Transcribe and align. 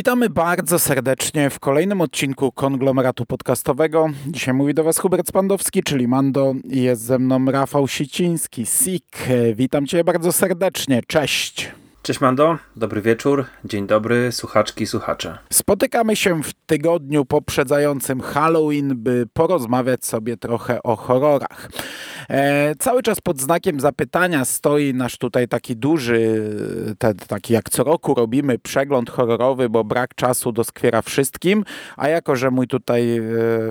Witamy 0.00 0.30
bardzo 0.30 0.78
serdecznie 0.78 1.50
w 1.50 1.60
kolejnym 1.60 2.00
odcinku 2.00 2.52
konglomeratu 2.52 3.26
podcastowego. 3.26 4.06
Dzisiaj 4.26 4.54
mówi 4.54 4.74
do 4.74 4.84
Was 4.84 4.98
Hubert 4.98 5.28
Spandowski, 5.28 5.82
czyli 5.82 6.08
Mando 6.08 6.54
jest 6.64 7.02
ze 7.02 7.18
mną 7.18 7.44
Rafał 7.44 7.88
Siciński, 7.88 8.66
SIK. 8.66 9.16
Witam 9.54 9.86
Cię 9.86 10.04
bardzo 10.04 10.32
serdecznie. 10.32 11.02
Cześć. 11.06 11.72
Cześć 12.02 12.20
Mando, 12.20 12.58
dobry 12.76 13.02
wieczór, 13.02 13.44
dzień 13.64 13.86
dobry, 13.86 14.32
słuchaczki, 14.32 14.86
słuchacze. 14.86 15.38
Spotykamy 15.52 16.16
się 16.16 16.42
w 16.42 16.52
tygodniu 16.66 17.24
poprzedzającym 17.24 18.20
Halloween, 18.20 18.92
by 18.96 19.26
porozmawiać 19.32 20.04
sobie 20.04 20.36
trochę 20.36 20.82
o 20.82 20.96
horrorach. 20.96 21.70
E, 22.30 22.74
cały 22.78 23.02
czas 23.02 23.20
pod 23.20 23.40
znakiem 23.40 23.80
zapytania 23.80 24.44
stoi 24.44 24.94
nasz 24.94 25.18
tutaj 25.18 25.48
taki 25.48 25.76
duży, 25.76 26.50
ten, 26.98 27.14
taki 27.16 27.52
jak 27.52 27.70
co 27.70 27.84
roku 27.84 28.14
robimy 28.14 28.58
przegląd 28.58 29.10
horrorowy, 29.10 29.68
bo 29.68 29.84
brak 29.84 30.14
czasu 30.14 30.52
doskwiera 30.52 31.02
wszystkim, 31.02 31.64
a 31.96 32.08
jako, 32.08 32.36
że 32.36 32.50
mój 32.50 32.66
tutaj 32.66 33.18
e, 33.18 33.22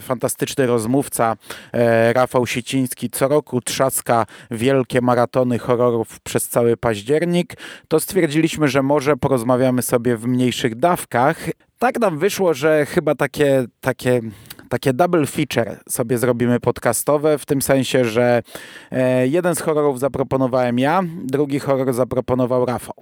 fantastyczny 0.01 0.67
rozmówca 0.67 1.35
e, 1.73 2.13
Rafał 2.13 2.47
Siciński 2.47 3.09
co 3.09 3.27
roku 3.27 3.61
trzaska 3.61 4.25
wielkie 4.51 5.01
maratony 5.01 5.59
horrorów 5.59 6.19
przez 6.19 6.47
cały 6.47 6.77
październik, 6.77 7.53
to 7.87 7.99
stwierdziliśmy, 8.19 8.67
że 8.67 8.83
może 8.83 9.17
porozmawiamy 9.17 9.81
sobie 9.81 10.17
w 10.17 10.27
mniejszych 10.27 10.75
dawkach. 10.75 11.49
Tak 11.77 11.99
nam 11.99 12.17
wyszło, 12.17 12.53
że 12.53 12.85
chyba 12.85 13.15
takie, 13.15 13.65
takie 13.81 14.21
takie 14.69 14.93
double 14.93 15.25
feature 15.25 15.79
sobie 15.89 16.17
zrobimy 16.17 16.59
podcastowe, 16.59 17.37
w 17.37 17.45
tym 17.45 17.61
sensie, 17.61 18.05
że 18.05 18.43
e, 18.91 19.27
jeden 19.27 19.55
z 19.55 19.61
horrorów 19.61 19.99
zaproponowałem 19.99 20.79
ja, 20.79 21.03
drugi 21.23 21.59
horror 21.59 21.93
zaproponował 21.93 22.65
Rafał. 22.65 22.95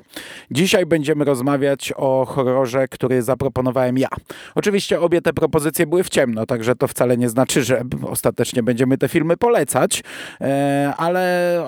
Dzisiaj 0.51 0.85
będziemy 0.85 1.25
rozmawiać 1.25 1.93
o 1.95 2.25
horrorze, 2.25 2.87
który 2.87 3.21
zaproponowałem 3.21 3.97
ja. 3.97 4.07
Oczywiście 4.55 5.01
obie 5.01 5.21
te 5.21 5.33
propozycje 5.33 5.87
były 5.87 6.03
w 6.03 6.09
ciemno, 6.09 6.45
także 6.45 6.75
to 6.75 6.87
wcale 6.87 7.17
nie 7.17 7.29
znaczy, 7.29 7.63
że 7.63 7.81
ostatecznie 8.03 8.63
będziemy 8.63 8.97
te 8.97 9.07
filmy 9.07 9.37
polecać, 9.37 10.03
e, 10.41 10.93
ale... 10.97 11.63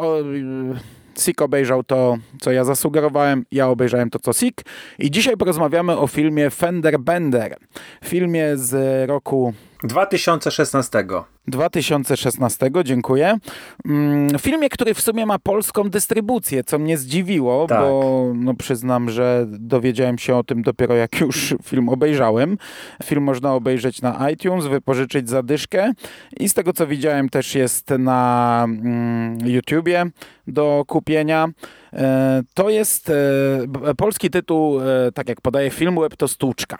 Sik 1.19 1.41
obejrzał 1.41 1.83
to, 1.83 2.17
co 2.41 2.51
ja 2.51 2.63
zasugerowałem, 2.63 3.45
ja 3.51 3.67
obejrzałem 3.67 4.09
to, 4.09 4.19
co 4.19 4.33
Sik. 4.33 4.61
I 4.99 5.11
dzisiaj 5.11 5.37
porozmawiamy 5.37 5.97
o 5.97 6.07
filmie 6.07 6.49
Fender 6.49 6.99
Bender. 6.99 7.55
Filmie 8.03 8.57
z 8.57 9.09
roku 9.09 9.53
2016. 9.83 11.05
2016, 11.47 12.71
dziękuję. 12.83 13.37
Mm, 13.85 14.39
filmie, 14.39 14.69
który 14.69 14.93
w 14.93 15.01
sumie 15.01 15.25
ma 15.25 15.39
polską 15.39 15.89
dystrybucję, 15.89 16.63
co 16.63 16.79
mnie 16.79 16.97
zdziwiło, 16.97 17.67
tak. 17.67 17.79
bo 17.79 18.31
no, 18.35 18.53
przyznam, 18.53 19.09
że 19.09 19.45
dowiedziałem 19.47 20.17
się 20.17 20.35
o 20.35 20.43
tym 20.43 20.61
dopiero 20.61 20.95
jak 20.95 21.19
już 21.19 21.55
film 21.63 21.89
obejrzałem. 21.89 22.57
Film 23.03 23.23
można 23.23 23.53
obejrzeć 23.53 24.01
na 24.01 24.29
iTunes, 24.29 24.65
wypożyczyć 24.65 25.29
zadyszkę 25.29 25.91
i 26.39 26.49
z 26.49 26.53
tego 26.53 26.73
co 26.73 26.87
widziałem 26.87 27.29
też 27.29 27.55
jest 27.55 27.89
na 27.89 28.61
mm, 28.63 29.47
YouTubie 29.47 30.05
do 30.47 30.83
kupienia. 30.87 31.47
E, 31.93 32.43
to 32.53 32.69
jest 32.69 33.09
e, 33.09 33.95
polski 33.97 34.29
tytuł, 34.29 34.81
e, 34.81 35.11
tak 35.11 35.29
jak 35.29 35.41
podaje 35.41 35.69
film 35.69 35.99
Web 36.01 36.15
to 36.15 36.27
Stłuczka, 36.27 36.77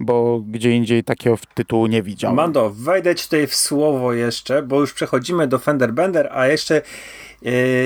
bo 0.00 0.40
gdzie 0.48 0.70
indziej 0.70 1.04
takiego 1.04 1.36
tytułu 1.54 1.86
nie 1.86 2.02
widziałem. 2.02 2.36
Mando, 2.36 2.70
wejdę 2.70 3.14
ci 3.14 3.24
tutaj 3.24 3.46
w 3.46 3.54
słowo 3.54 4.12
jeszcze, 4.12 4.62
bo 4.62 4.80
już 4.80 4.92
przechodzimy 4.92 5.46
do 5.46 5.58
Fender 5.58 5.92
Bender, 5.92 6.28
a 6.32 6.46
jeszcze 6.46 6.82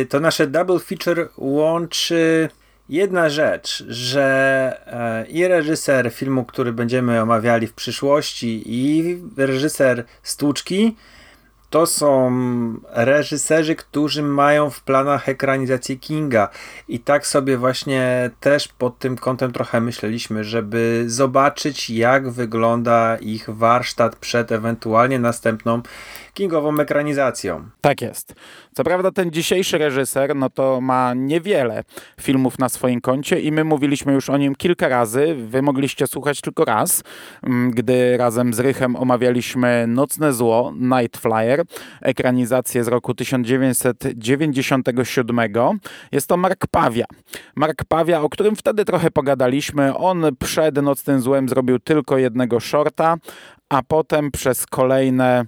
to 0.09 0.21
nasze 0.21 0.47
double 0.47 0.79
feature 0.79 1.29
łączy 1.37 2.49
jedna 2.89 3.29
rzecz, 3.29 3.85
że 3.89 5.27
i 5.29 5.47
reżyser 5.47 6.11
filmu, 6.13 6.45
który 6.45 6.73
będziemy 6.73 7.23
omawiali 7.23 7.67
w 7.67 7.73
przyszłości 7.73 8.63
i 8.67 9.17
reżyser 9.37 10.05
Stłuczki 10.23 10.97
to 11.71 11.87
są 11.87 12.31
reżyserzy, 12.89 13.77
którzy 13.77 14.23
mają 14.23 14.71
w 14.71 14.83
planach 14.83 15.29
ekranizację 15.29 15.97
Kinga. 15.97 16.49
I 16.89 17.01
tak 17.01 17.27
sobie 17.27 17.59
właśnie 17.59 18.31
też 18.41 18.69
pod 18.69 18.99
tym 18.99 19.17
kątem 19.17 19.53
trochę 19.53 19.81
myśleliśmy, 19.81 20.45
żeby 20.45 21.05
zobaczyć, 21.07 21.91
jak 21.91 22.31
wygląda 22.31 23.17
ich 23.17 23.51
warsztat 23.51 24.17
przed 24.17 24.53
ewentualnie 24.53 25.19
następną 25.19 25.83
kingową 26.37 26.81
ekranizacją. 26.81 27.69
Tak 27.81 28.03
jest. 28.03 28.35
Co 28.75 28.85
prawda 28.85 29.11
ten 29.11 29.31
dzisiejszy 29.31 29.79
reżyser, 29.79 30.37
no 30.37 30.51
to 30.51 30.81
ma 30.81 31.15
niewiele 31.15 31.85
filmów 32.21 32.59
na 32.59 32.69
swoim 32.69 33.01
koncie 33.01 33.41
i 33.41 33.53
my 33.53 33.65
mówiliśmy 33.65 34.13
już 34.13 34.31
o 34.31 34.37
nim 34.37 34.55
kilka 34.55 34.89
razy. 34.89 35.35
Wy 35.35 35.63
mogliście 35.63 36.07
słuchać 36.07 36.41
tylko 36.41 36.65
raz, 36.65 37.03
mm, 37.43 37.71
gdy 37.71 38.17
razem 38.17 38.55
z 38.55 38.59
Rychem 38.59 38.97
omawialiśmy 38.97 39.85
Nocne 39.89 40.33
Zło, 40.33 40.73
Night 40.81 41.17
Flyer, 41.17 41.63
ekranizację 42.03 42.85
z 42.85 42.89
roku 42.89 43.15
1997. 43.15 45.81
Jest 46.13 46.27
to 46.27 46.37
Mark 46.37 46.67
Pawia. 46.67 47.05
Mark 47.57 47.85
Pawia, 47.89 48.21
o 48.21 48.29
którym 48.29 48.57
wtedy 48.57 48.85
trochę 48.85 49.11
pogadaliśmy. 49.11 49.97
On 49.97 50.25
przed 50.39 50.83
Nocnym 50.83 51.21
Złem 51.21 51.49
zrobił 51.49 51.79
tylko 51.79 52.19
jednego 52.19 52.61
shorta, 52.61 53.17
a 53.69 53.83
potem 53.83 54.31
przez 54.31 54.67
kolejne 54.67 55.47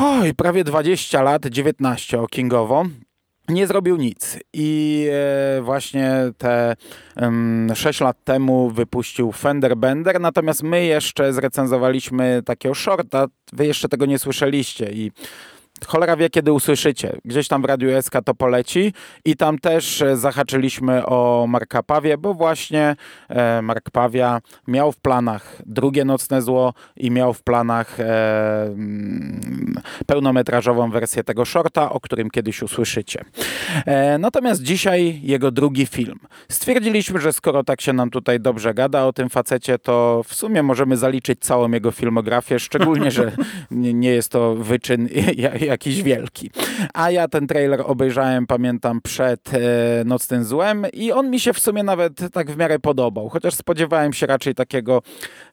oj, 0.00 0.34
prawie 0.34 0.64
20 0.64 1.22
lat, 1.22 1.46
19 1.46 2.20
o 2.20 2.26
Kingowo, 2.26 2.84
nie 3.48 3.66
zrobił 3.66 3.96
nic. 3.96 4.38
I 4.52 5.06
e, 5.58 5.62
właśnie 5.62 6.12
te 6.38 6.76
6 7.74 8.00
lat 8.00 8.24
temu 8.24 8.70
wypuścił 8.70 9.32
Fender 9.32 9.76
Bender, 9.76 10.20
natomiast 10.20 10.62
my 10.62 10.84
jeszcze 10.84 11.32
zrecenzowaliśmy 11.32 12.42
takiego 12.44 12.74
shorta, 12.74 13.26
wy 13.52 13.66
jeszcze 13.66 13.88
tego 13.88 14.06
nie 14.06 14.18
słyszeliście. 14.18 14.90
I 14.92 15.12
cholera 15.86 16.16
wie, 16.16 16.30
kiedy 16.30 16.52
usłyszycie. 16.52 17.16
Gdzieś 17.24 17.48
tam 17.48 17.62
w 17.62 17.64
Radiu 17.64 18.02
SK 18.02 18.14
to 18.24 18.34
poleci 18.34 18.92
i 19.24 19.36
tam 19.36 19.58
też 19.58 20.02
e, 20.02 20.16
zahaczyliśmy 20.16 21.06
o 21.06 21.46
Marka 21.48 21.82
Pawie, 21.82 22.18
bo 22.18 22.34
właśnie 22.34 22.96
e, 23.28 23.62
Mark 23.62 23.90
Pawia 23.90 24.40
miał 24.68 24.92
w 24.92 24.96
planach 24.96 25.62
drugie 25.66 26.04
Nocne 26.04 26.42
Zło 26.42 26.74
i 26.96 27.10
miał 27.10 27.34
w 27.34 27.42
planach 27.42 28.00
e, 28.00 28.64
mm, 28.66 29.74
pełnometrażową 30.06 30.90
wersję 30.90 31.24
tego 31.24 31.44
shorta, 31.44 31.90
o 31.90 32.00
którym 32.00 32.30
kiedyś 32.30 32.62
usłyszycie. 32.62 33.24
E, 33.86 34.18
natomiast 34.18 34.62
dzisiaj 34.62 35.20
jego 35.22 35.50
drugi 35.50 35.86
film. 35.86 36.18
Stwierdziliśmy, 36.48 37.20
że 37.20 37.32
skoro 37.32 37.64
tak 37.64 37.80
się 37.80 37.92
nam 37.92 38.10
tutaj 38.10 38.40
dobrze 38.40 38.74
gada 38.74 39.04
o 39.04 39.12
tym 39.12 39.28
facecie, 39.28 39.78
to 39.78 40.22
w 40.26 40.34
sumie 40.34 40.62
możemy 40.62 40.96
zaliczyć 40.96 41.40
całą 41.40 41.70
jego 41.70 41.90
filmografię, 41.90 42.58
szczególnie, 42.58 43.10
że 43.10 43.32
nie 43.70 44.10
jest 44.10 44.28
to 44.28 44.54
wyczyn 44.54 45.08
jakiś 45.66 46.02
wielki. 46.02 46.50
A 46.94 47.10
ja 47.10 47.28
ten 47.28 47.46
trailer 47.46 47.82
obejrzałem, 47.86 48.46
pamiętam, 48.46 49.00
przed 49.00 49.54
e, 49.54 49.58
Nocnym 50.04 50.44
Złem 50.44 50.86
i 50.92 51.12
on 51.12 51.30
mi 51.30 51.40
się 51.40 51.52
w 51.52 51.58
sumie 51.58 51.82
nawet 51.82 52.32
tak 52.32 52.50
w 52.50 52.56
miarę 52.56 52.78
podobał, 52.78 53.28
chociaż 53.28 53.54
spodziewałem 53.54 54.12
się 54.12 54.26
raczej 54.26 54.54
takiego 54.54 55.02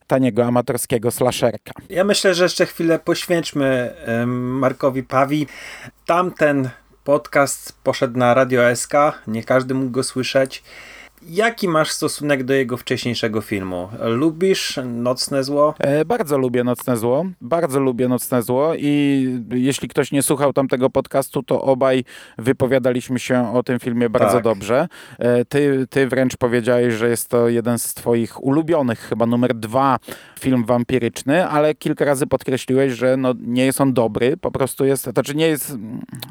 taniego, 0.06 0.44
amatorskiego 0.44 1.10
slasherka. 1.10 1.72
Ja 1.90 2.04
myślę, 2.04 2.34
że 2.34 2.44
jeszcze 2.44 2.66
chwilę 2.66 2.98
poświęćmy 2.98 3.94
Markowi 4.26 5.02
Pawi. 5.02 5.46
Tamten 6.06 6.68
podcast 7.04 7.82
poszedł 7.82 8.18
na 8.18 8.34
Radio 8.34 8.76
SK, 8.76 8.92
nie 9.26 9.44
każdy 9.44 9.74
mógł 9.74 9.90
go 9.90 10.02
słyszeć. 10.02 10.62
Jaki 11.28 11.68
masz 11.68 11.90
stosunek 11.90 12.44
do 12.44 12.54
jego 12.54 12.76
wcześniejszego 12.76 13.40
filmu? 13.40 13.88
Lubisz 14.00 14.80
Nocne 14.84 15.44
Zło? 15.44 15.74
E, 15.78 16.04
bardzo 16.04 16.38
lubię 16.38 16.64
Nocne 16.64 16.96
Zło. 16.96 17.24
Bardzo 17.40 17.80
lubię 17.80 18.08
Nocne 18.08 18.42
Zło 18.42 18.72
i 18.78 19.26
jeśli 19.50 19.88
ktoś 19.88 20.12
nie 20.12 20.22
słuchał 20.22 20.52
tamtego 20.52 20.90
podcastu, 20.90 21.42
to 21.42 21.62
obaj 21.62 22.04
wypowiadaliśmy 22.38 23.18
się 23.18 23.52
o 23.52 23.62
tym 23.62 23.80
filmie 23.80 24.10
bardzo 24.10 24.34
tak. 24.34 24.44
dobrze. 24.44 24.88
E, 25.18 25.44
ty, 25.44 25.86
ty 25.90 26.08
wręcz 26.08 26.36
powiedziałeś, 26.36 26.94
że 26.94 27.08
jest 27.08 27.28
to 27.28 27.48
jeden 27.48 27.78
z 27.78 27.94
twoich 27.94 28.44
ulubionych, 28.44 29.00
chyba 29.00 29.26
numer 29.26 29.54
dwa 29.54 29.98
film 30.40 30.64
wampiryczny, 30.64 31.46
ale 31.48 31.74
kilka 31.74 32.04
razy 32.04 32.26
podkreśliłeś, 32.26 32.92
że 32.92 33.16
no, 33.16 33.34
nie 33.40 33.64
jest 33.64 33.80
on 33.80 33.92
dobry, 33.92 34.36
po 34.36 34.50
prostu 34.50 34.84
jest, 34.84 35.04
to 35.04 35.10
znaczy 35.10 35.34
nie 35.34 35.46
jest, 35.46 35.76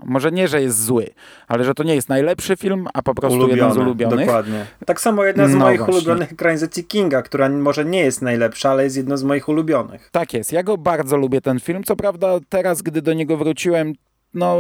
może 0.06 0.32
nie, 0.32 0.48
że 0.48 0.62
jest 0.62 0.86
zły, 0.86 1.10
ale 1.48 1.64
że 1.64 1.74
to 1.74 1.84
nie 1.84 1.96
jest 1.96 2.10
najlepszy 2.10 2.58
film, 2.58 2.88
a 2.94 3.02
po 3.02 3.16
prostu 3.16 3.38
Ulubiony, 3.38 3.62
jeden 3.62 3.74
z 3.74 3.78
ulubionych. 3.78 4.26
Dokładnie. 4.26 4.66
Tak 4.86 5.02
samo 5.02 5.24
jedna 5.24 5.48
z 5.48 5.52
no 5.52 5.60
moich 5.60 5.78
właśnie. 5.78 5.96
ulubionych 5.96 6.32
ekranizacji 6.32 6.84
Kinga, 6.84 7.22
która 7.22 7.50
może 7.50 7.86
nie 7.86 8.00
jest 8.00 8.22
najlepsza, 8.22 8.70
ale 8.70 8.84
jest 8.84 8.98
jedną 8.98 9.18
z 9.18 9.24
moich 9.24 9.50
ulubionych. 9.50 10.10
Tak 10.12 10.34
jest. 10.34 10.52
Ja 10.52 10.64
go 10.64 10.78
bardzo 10.78 11.18
lubię 11.18 11.42
ten 11.42 11.60
film. 11.60 11.84
Co 11.84 11.96
prawda 11.96 12.40
teraz, 12.50 12.82
gdy 12.82 13.02
do 13.02 13.14
niego 13.14 13.38
wróciłem, 13.38 13.94
no, 14.34 14.58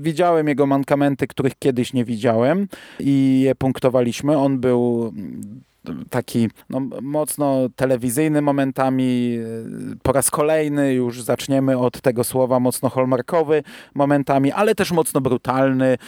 widziałem 0.00 0.48
jego 0.48 0.66
mankamenty, 0.66 1.26
których 1.26 1.52
kiedyś 1.58 1.92
nie 1.92 2.04
widziałem 2.04 2.68
i 3.00 3.40
je 3.44 3.54
punktowaliśmy. 3.54 4.38
On 4.38 4.58
był 4.58 5.12
taki 6.10 6.50
no, 6.70 6.80
mocno 7.02 7.68
telewizyjny 7.76 8.42
momentami, 8.42 9.38
po 10.02 10.12
raz 10.12 10.30
kolejny 10.30 10.94
już 10.94 11.22
zaczniemy 11.22 11.78
od 11.78 12.00
tego 12.00 12.24
słowa 12.24 12.60
mocno 12.60 12.88
hallmarkowy 12.88 13.62
momentami, 13.94 14.52
ale 14.52 14.74
też 14.74 14.92
mocno 14.92 15.20
brutalny 15.20 15.98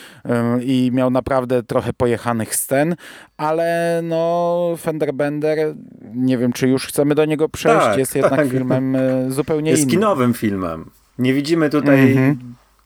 i 0.60 0.90
miał 0.92 1.10
naprawdę 1.10 1.62
trochę 1.62 1.92
pojechanych 1.92 2.56
scen, 2.56 2.96
ale 3.36 4.00
no 4.04 4.74
Fenderbender, 4.78 5.74
nie 6.14 6.38
wiem 6.38 6.52
czy 6.52 6.68
już 6.68 6.86
chcemy 6.86 7.14
do 7.14 7.24
niego 7.24 7.48
przejść, 7.48 7.86
tak, 7.86 7.98
jest 7.98 8.14
jednak 8.16 8.40
tak. 8.40 8.50
filmem 8.50 8.96
e, 8.96 9.30
zupełnie 9.30 9.70
jest 9.70 9.82
innym. 9.82 9.90
Jest 9.90 10.00
kinowym 10.00 10.34
filmem. 10.34 10.90
Nie 11.18 11.34
widzimy 11.34 11.70
tutaj 11.70 12.14
-hmm 12.14 12.34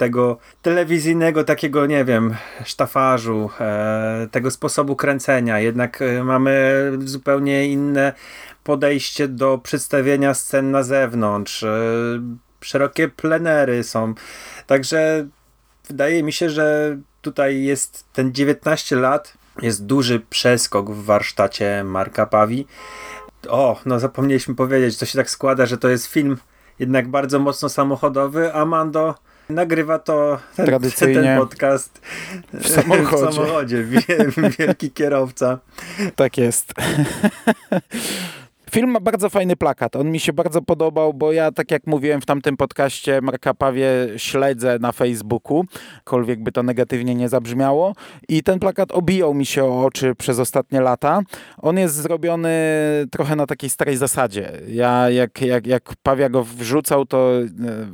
tego 0.00 0.38
telewizyjnego 0.62 1.44
takiego, 1.44 1.86
nie 1.86 2.04
wiem, 2.04 2.34
sztafarzu, 2.64 3.50
e, 3.60 4.28
tego 4.30 4.50
sposobu 4.50 4.96
kręcenia. 4.96 5.60
Jednak 5.60 6.02
e, 6.02 6.24
mamy 6.24 6.92
zupełnie 7.04 7.68
inne 7.68 8.12
podejście 8.64 9.28
do 9.28 9.58
przedstawienia 9.58 10.34
scen 10.34 10.70
na 10.70 10.82
zewnątrz. 10.82 11.62
E, 11.62 11.78
szerokie 12.60 13.08
plenery 13.08 13.84
są. 13.84 14.14
Także 14.66 15.26
wydaje 15.88 16.22
mi 16.22 16.32
się, 16.32 16.50
że 16.50 16.96
tutaj 17.22 17.62
jest 17.62 18.12
ten 18.12 18.34
19 18.34 18.96
lat, 18.96 19.34
jest 19.62 19.86
duży 19.86 20.20
przeskok 20.30 20.90
w 20.90 21.04
warsztacie 21.04 21.84
Marka 21.84 22.26
Pawi. 22.26 22.66
O, 23.48 23.80
no 23.86 24.00
zapomnieliśmy 24.00 24.54
powiedzieć, 24.54 24.98
to 24.98 25.06
się 25.06 25.18
tak 25.18 25.30
składa, 25.30 25.66
że 25.66 25.78
to 25.78 25.88
jest 25.88 26.06
film 26.06 26.36
jednak 26.78 27.08
bardzo 27.08 27.38
mocno 27.38 27.68
samochodowy, 27.68 28.54
a 28.54 28.64
Mando 28.64 29.14
Nagrywa 29.50 29.98
to 29.98 30.38
ten, 30.56 30.66
Tradycyjnie 30.66 31.22
ten 31.22 31.38
podcast 31.38 32.00
w 32.52 32.68
samochodzie. 32.68 33.30
W 33.30 33.34
samochodzie. 33.34 33.84
Wielki 34.58 34.90
kierowca. 34.90 35.58
Tak 36.16 36.38
jest. 36.38 36.74
Film 38.70 38.90
ma 38.90 39.00
bardzo 39.00 39.30
fajny 39.30 39.56
plakat. 39.56 39.96
On 39.96 40.10
mi 40.10 40.20
się 40.20 40.32
bardzo 40.32 40.62
podobał, 40.62 41.14
bo 41.14 41.32
ja, 41.32 41.52
tak 41.52 41.70
jak 41.70 41.86
mówiłem 41.86 42.20
w 42.20 42.26
tamtym 42.26 42.56
podcaście, 42.56 43.20
Marka 43.22 43.54
Pawie 43.54 43.90
śledzę 44.16 44.78
na 44.80 44.92
Facebooku, 44.92 45.64
kolwiek 46.04 46.42
by 46.42 46.52
to 46.52 46.62
negatywnie 46.62 47.14
nie 47.14 47.28
zabrzmiało. 47.28 47.94
I 48.28 48.42
ten 48.42 48.58
plakat 48.58 48.92
obijał 48.92 49.34
mi 49.34 49.46
się 49.46 49.64
o 49.64 49.84
oczy 49.84 50.14
przez 50.14 50.38
ostatnie 50.38 50.80
lata. 50.80 51.20
On 51.58 51.78
jest 51.78 51.94
zrobiony 51.94 52.50
trochę 53.10 53.36
na 53.36 53.46
takiej 53.46 53.70
starej 53.70 53.96
zasadzie. 53.96 54.52
Ja, 54.68 55.10
jak, 55.10 55.40
jak, 55.40 55.66
jak 55.66 55.92
Pawia 56.02 56.28
go 56.28 56.44
wrzucał, 56.44 57.06
to 57.06 57.32
e, 57.40 57.46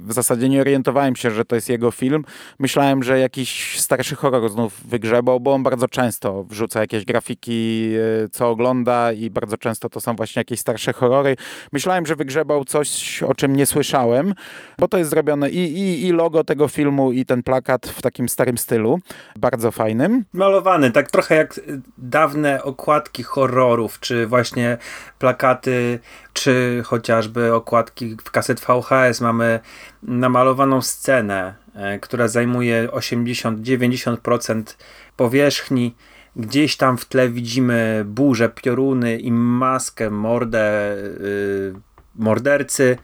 w 0.06 0.12
zasadzie 0.12 0.48
nie 0.48 0.60
orientowałem 0.60 1.16
się, 1.16 1.30
że 1.30 1.44
to 1.44 1.54
jest 1.54 1.68
jego 1.68 1.90
film. 1.90 2.24
Myślałem, 2.58 3.02
że 3.02 3.18
jakiś 3.18 3.80
starszy 3.80 4.16
horror 4.16 4.50
znów 4.50 4.80
wygrzebał, 4.86 5.40
bo 5.40 5.54
on 5.54 5.62
bardzo 5.62 5.88
często 5.88 6.44
wrzuca 6.44 6.80
jakieś 6.80 7.04
grafiki, 7.04 7.90
e, 8.24 8.28
co 8.28 8.50
ogląda 8.50 9.12
i 9.12 9.30
bardzo 9.30 9.56
często 9.58 9.88
to 9.88 10.00
są 10.00 10.16
właśnie 10.16 10.40
jakieś 10.40 10.65
starsze 10.66 10.92
horrory. 10.92 11.36
Myślałem, 11.72 12.06
że 12.06 12.16
wygrzebał 12.16 12.64
coś, 12.64 13.22
o 13.22 13.34
czym 13.34 13.56
nie 13.56 13.66
słyszałem, 13.66 14.34
bo 14.78 14.88
to 14.88 14.98
jest 14.98 15.10
zrobione 15.10 15.50
i, 15.50 15.78
i, 15.78 16.06
i 16.06 16.12
logo 16.12 16.44
tego 16.44 16.68
filmu, 16.68 17.12
i 17.12 17.24
ten 17.24 17.42
plakat 17.42 17.86
w 17.86 18.02
takim 18.02 18.28
starym 18.28 18.58
stylu, 18.58 18.98
bardzo 19.36 19.70
fajnym. 19.70 20.24
Malowany, 20.32 20.90
tak 20.90 21.10
trochę 21.10 21.34
jak 21.36 21.60
dawne 21.98 22.62
okładki 22.62 23.22
horrorów, 23.22 24.00
czy 24.00 24.26
właśnie 24.26 24.78
plakaty, 25.18 25.98
czy 26.32 26.82
chociażby 26.84 27.54
okładki 27.54 28.16
w 28.24 28.30
kaset 28.30 28.60
VHS. 28.60 29.20
Mamy 29.20 29.60
namalowaną 30.02 30.82
scenę, 30.82 31.54
e, 31.74 31.98
która 31.98 32.28
zajmuje 32.28 32.88
80-90% 32.92 34.76
powierzchni 35.16 35.94
Gdzieś 36.36 36.76
tam 36.76 36.98
w 36.98 37.04
tle 37.04 37.28
widzimy 37.28 38.04
burzę, 38.06 38.48
pioruny 38.48 39.18
i 39.18 39.32
maskę, 39.32 40.10
mordę 40.10 40.96
yy, 41.20 41.74
mordercy. 42.14 42.96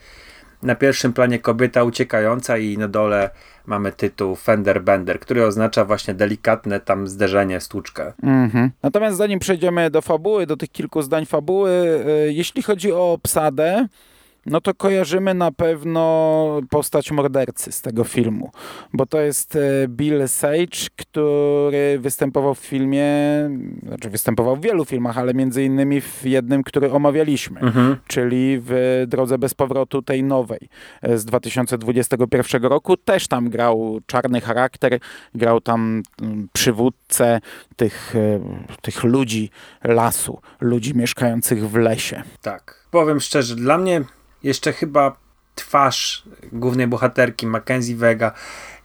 Na 0.63 0.75
pierwszym 0.75 1.13
planie 1.13 1.39
kobieta 1.39 1.85
uciekająca 1.85 2.59
i 2.59 2.79
na 2.79 2.89
dole 2.89 3.31
mamy 3.67 3.93
tytuł 3.93 4.37
Fender 4.37 4.83
Bender, 4.83 5.21
który 5.21 5.45
oznacza 5.45 5.85
właśnie 5.85 6.15
delikatne 6.15 6.81
tam 6.81 7.09
zderzenie, 7.09 7.61
stłuczkę. 7.61 8.13
Mm 8.23 8.51
-hmm. 8.51 8.69
Natomiast 8.83 9.17
zanim 9.17 9.39
przejdziemy 9.39 9.91
do 9.91 10.03
fabuły, 10.03 10.47
do 10.47 10.57
tych 10.57 10.71
kilku 10.71 11.03
zdań 11.03 11.27
fabuły, 11.27 12.03
yy, 12.07 12.33
jeśli 12.33 12.63
chodzi 12.63 12.93
o 12.93 13.13
obsadę, 13.13 13.89
no 14.47 14.61
to 14.61 14.75
kojarzymy 14.75 15.35
na 15.35 15.53
pewno 15.53 16.61
postać 16.71 17.11
mordercy 17.11 17.73
z 17.73 17.83
tego 17.83 18.05
filmu, 18.05 18.51
bo 18.93 19.07
to 19.07 19.21
jest 19.21 19.57
e, 19.57 19.61
Bill 19.89 20.29
Sage, 20.29 20.89
który 20.97 21.99
występował 21.99 22.55
w 22.55 22.59
filmie, 22.59 23.07
znaczy 23.87 24.11
występował 24.11 24.57
w 24.57 24.61
wielu 24.61 24.85
filmach, 24.85 25.19
ale 25.19 25.35
między 25.35 25.65
innymi 25.65 26.01
w 26.01 26.25
jednym, 26.25 26.63
który 26.63 26.93
omawialiśmy, 26.93 27.61
mhm. 27.61 27.97
czyli 28.07 28.59
w 28.61 29.05
Drodze 29.09 29.39
bez 29.39 29.55
powrotu 29.55 30.03
tej 30.03 30.23
nowej 30.23 30.69
e, 31.03 31.19
z 31.19 31.25
2021 31.25 32.65
roku. 32.65 32.97
Też 32.97 33.29
tam 33.29 33.51
grał 33.51 34.01
czarny 34.07 34.41
charakter, 34.41 34.99
grał 35.35 35.61
tam 35.61 36.03
mm, 36.23 36.49
przywódcę 36.53 37.41
tych, 37.77 38.17
e, 38.17 38.41
tych 38.83 39.05
ludzi 39.05 39.51
lasu, 39.85 40.41
ludzi 40.61 40.95
mieszkających 40.95 41.71
w 41.71 41.77
lesie. 41.77 42.23
Tak. 42.43 42.83
Powiem 42.91 43.21
szczerze, 43.21 43.57
dla 43.57 43.79
mnie 43.79 44.05
jeszcze 44.43 44.73
chyba 44.73 45.17
twarz 45.55 46.23
głównej 46.53 46.87
bohaterki, 46.87 47.47
Mackenzie 47.47 47.97
Vega, 47.97 48.33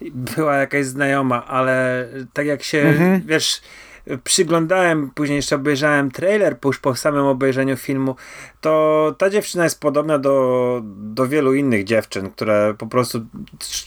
była 0.02 0.56
jakaś 0.56 0.86
znajoma, 0.86 1.46
ale 1.46 2.08
tak 2.34 2.46
jak 2.46 2.64
się, 2.64 2.78
mhm. 2.80 3.22
wiesz, 3.26 3.62
przyglądałem, 4.24 5.12
później 5.16 5.36
jeszcze 5.36 5.56
obejrzałem 5.56 6.12
trailer 6.12 6.58
już 6.66 6.80
po 6.80 6.96
samym 6.96 7.26
obejrzeniu 7.26 7.78
filmu, 7.78 8.16
to 8.62 9.16
ta 9.18 9.30
dziewczyna 9.30 9.64
jest 9.64 9.82
podobna 9.82 10.20
do, 10.20 10.82
do 10.86 11.28
wielu 11.28 11.54
innych 11.54 11.84
dziewczyn, 11.84 12.32
które 12.32 12.74
po 12.78 12.88
prostu 12.88 13.26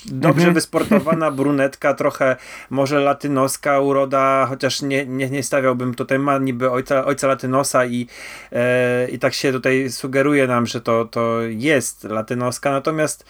dobrze 0.06 0.40
mhm. 0.46 0.54
wysportowana 0.54 1.30
brunetka, 1.40 1.94
trochę 1.94 2.36
może 2.70 3.00
latynoska 3.00 3.80
uroda, 3.80 4.46
chociaż 4.48 4.82
nie, 4.82 5.06
nie, 5.06 5.30
nie 5.30 5.42
stawiałbym 5.42 5.94
tutaj, 5.94 6.18
ma 6.18 6.38
niby 6.38 6.70
ojca, 6.70 7.04
ojca 7.04 7.26
latynosa 7.26 7.86
i, 7.86 8.06
e, 8.52 9.08
i 9.08 9.18
tak 9.18 9.34
się 9.34 9.52
tutaj 9.52 9.90
sugeruje 9.90 10.46
nam, 10.46 10.66
że 10.66 10.80
to, 10.80 11.04
to 11.04 11.40
jest 11.42 12.04
latynoska, 12.04 12.70
natomiast 12.70 13.24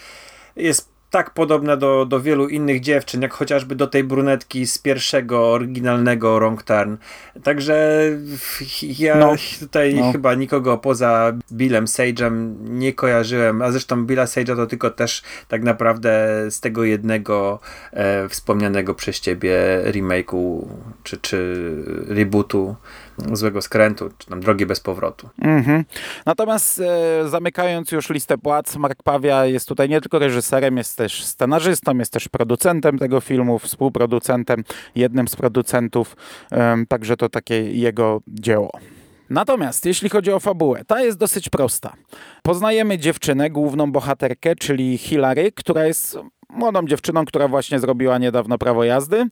jest 0.56 0.99
tak 1.10 1.30
podobna 1.30 1.76
do, 1.76 2.06
do 2.06 2.20
wielu 2.20 2.48
innych 2.48 2.80
dziewczyn, 2.80 3.22
jak 3.22 3.34
chociażby 3.34 3.74
do 3.74 3.86
tej 3.86 4.04
brunetki 4.04 4.66
z 4.66 4.78
pierwszego, 4.78 5.52
oryginalnego 5.52 6.34
Wrong 6.34 6.62
Turn. 6.62 6.96
Także 7.42 8.02
ja 8.98 9.16
no, 9.16 9.34
tutaj 9.60 9.94
no. 9.94 10.12
chyba 10.12 10.34
nikogo 10.34 10.78
poza 10.78 11.32
Billem 11.52 11.84
Sage'em 11.84 12.54
nie 12.60 12.92
kojarzyłem, 12.92 13.62
a 13.62 13.70
zresztą 13.70 14.06
Billa 14.06 14.24
Sage'a 14.24 14.56
to 14.56 14.66
tylko 14.66 14.90
też 14.90 15.22
tak 15.48 15.62
naprawdę 15.62 16.26
z 16.50 16.60
tego 16.60 16.84
jednego 16.84 17.60
e, 17.92 18.28
wspomnianego 18.28 18.94
przez 18.94 19.20
ciebie 19.20 19.56
remake'u 19.84 20.66
czy, 21.02 21.16
czy 21.16 21.66
rebootu 22.08 22.76
złego 23.32 23.62
skrętu, 23.62 24.10
czy 24.18 24.26
tam 24.26 24.40
drogi 24.40 24.66
bez 24.66 24.80
powrotu. 24.80 25.28
Mhm. 25.38 25.84
Natomiast 26.26 26.80
e, 26.80 27.28
zamykając 27.28 27.92
już 27.92 28.10
listę 28.10 28.38
płac, 28.38 28.76
Mark 28.76 29.02
Pawia 29.02 29.46
jest 29.46 29.68
tutaj 29.68 29.88
nie 29.88 30.00
tylko 30.00 30.18
reżyserem, 30.18 30.76
jest 30.76 30.96
też 30.96 31.24
scenarzystą, 31.24 31.98
jest 31.98 32.12
też 32.12 32.28
producentem 32.28 32.98
tego 32.98 33.20
filmu, 33.20 33.58
współproducentem, 33.58 34.64
jednym 34.94 35.28
z 35.28 35.36
producentów, 35.36 36.16
e, 36.52 36.76
także 36.88 37.16
to 37.16 37.28
takie 37.28 37.72
jego 37.72 38.20
dzieło. 38.28 38.70
Natomiast 39.30 39.86
jeśli 39.86 40.08
chodzi 40.08 40.32
o 40.32 40.40
fabułę, 40.40 40.84
ta 40.86 41.02
jest 41.02 41.18
dosyć 41.18 41.48
prosta. 41.48 41.92
Poznajemy 42.42 42.98
dziewczynę, 42.98 43.50
główną 43.50 43.92
bohaterkę, 43.92 44.56
czyli 44.56 44.98
Hilary, 44.98 45.52
która 45.52 45.86
jest 45.86 46.18
młodą 46.48 46.86
dziewczyną, 46.86 47.24
która 47.24 47.48
właśnie 47.48 47.80
zrobiła 47.80 48.18
niedawno 48.18 48.58
prawo 48.58 48.84
jazdy 48.84 49.26